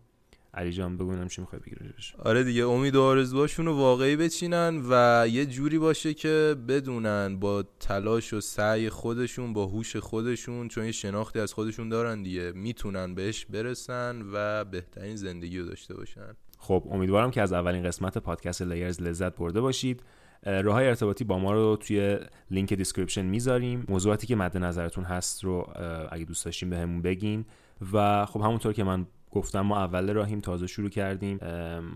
علی 0.54 0.72
جان 0.72 0.96
بگونم 0.96 1.28
چی 1.28 1.40
می‌خوای 1.40 1.60
بگی 1.60 1.76
آره 2.18 2.44
دیگه 2.44 2.64
امید 2.66 2.96
و 2.96 3.02
آرزوهاشون 3.02 3.66
رو 3.66 3.76
واقعی 3.76 4.16
بچینن 4.16 4.82
و 4.90 5.26
یه 5.28 5.46
جوری 5.46 5.78
باشه 5.78 6.14
که 6.14 6.56
بدونن 6.68 7.36
با 7.40 7.64
تلاش 7.80 8.32
و 8.32 8.40
سعی 8.40 8.90
خودشون 8.90 9.52
با 9.52 9.66
هوش 9.66 9.96
خودشون 9.96 10.68
چون 10.68 10.84
یه 10.84 10.92
شناختی 10.92 11.40
از 11.40 11.52
خودشون 11.52 11.88
دارن 11.88 12.22
دیگه 12.22 12.52
می‌تونن 12.52 13.14
بهش 13.14 13.44
برسن 13.46 14.22
و 14.32 14.64
بهترین 14.64 15.16
زندگی 15.16 15.58
رو 15.58 15.66
داشته 15.66 15.94
باشن. 15.94 16.36
خب 16.64 16.84
امیدوارم 16.90 17.30
که 17.30 17.42
از 17.42 17.52
اولین 17.52 17.82
قسمت 17.82 18.18
پادکست 18.18 18.62
Layers 18.62 19.02
لذت 19.02 19.36
برده 19.36 19.60
باشید. 19.60 20.02
راه 20.46 20.76
ارتباطی 20.76 21.24
با 21.24 21.38
ما 21.38 21.52
رو 21.52 21.76
توی 21.76 22.18
لینک 22.50 22.74
description 22.74 23.22
می‌ذاریم. 23.22 23.84
موضوعاتی 23.88 24.26
که 24.26 24.36
مد 24.36 24.58
نظرتون 24.58 25.04
هست 25.04 25.44
رو 25.44 25.72
اگه 26.10 26.24
دوست 26.24 26.44
داشتین 26.44 26.70
بهمون 26.70 27.02
بگین. 27.02 27.44
و 27.92 28.26
خب 28.26 28.40
همونطور 28.40 28.72
که 28.72 28.84
من 28.84 29.06
گفتم 29.30 29.60
ما 29.60 29.78
اول 29.78 30.12
راهیم 30.12 30.40
تازه 30.40 30.66
شروع 30.66 30.88
کردیم. 30.88 31.38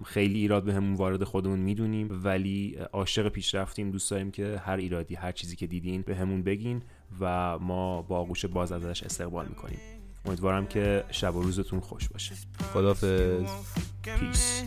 خیلی 0.05 0.39
ایراد 0.39 0.65
بهمون 0.65 0.95
وارد 0.95 1.25
خودمون 1.25 1.59
می‌دونیم. 1.59 2.21
ولی 2.25 2.77
عاشق 2.93 3.29
پیشرفتیم. 3.29 3.91
دوست 3.91 4.11
داریم 4.11 4.31
که 4.31 4.63
هر 4.65 4.77
ایرادی 4.77 5.15
هر 5.15 5.33
چیزی 5.33 5.57
که 5.57 5.67
دیدین 5.67 6.03
بهمون 6.03 6.43
بگین 6.43 6.83
و 7.21 7.59
ما 7.59 8.03
با 8.03 8.19
آغوش 8.19 8.47
باز 8.47 8.73
ازش 8.73 9.03
استقبال 9.03 9.47
می‌کنیم. 9.49 9.79
امیدوارم 10.25 10.67
که 10.67 11.05
شب 11.11 11.37
و 11.37 11.43
روزتون 11.43 11.81
خوش 11.81 12.09
باشه. 12.09 12.35
خدافظ 12.73 13.43
پیس 14.21 14.63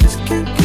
just 0.00 0.18
can't 0.26 0.59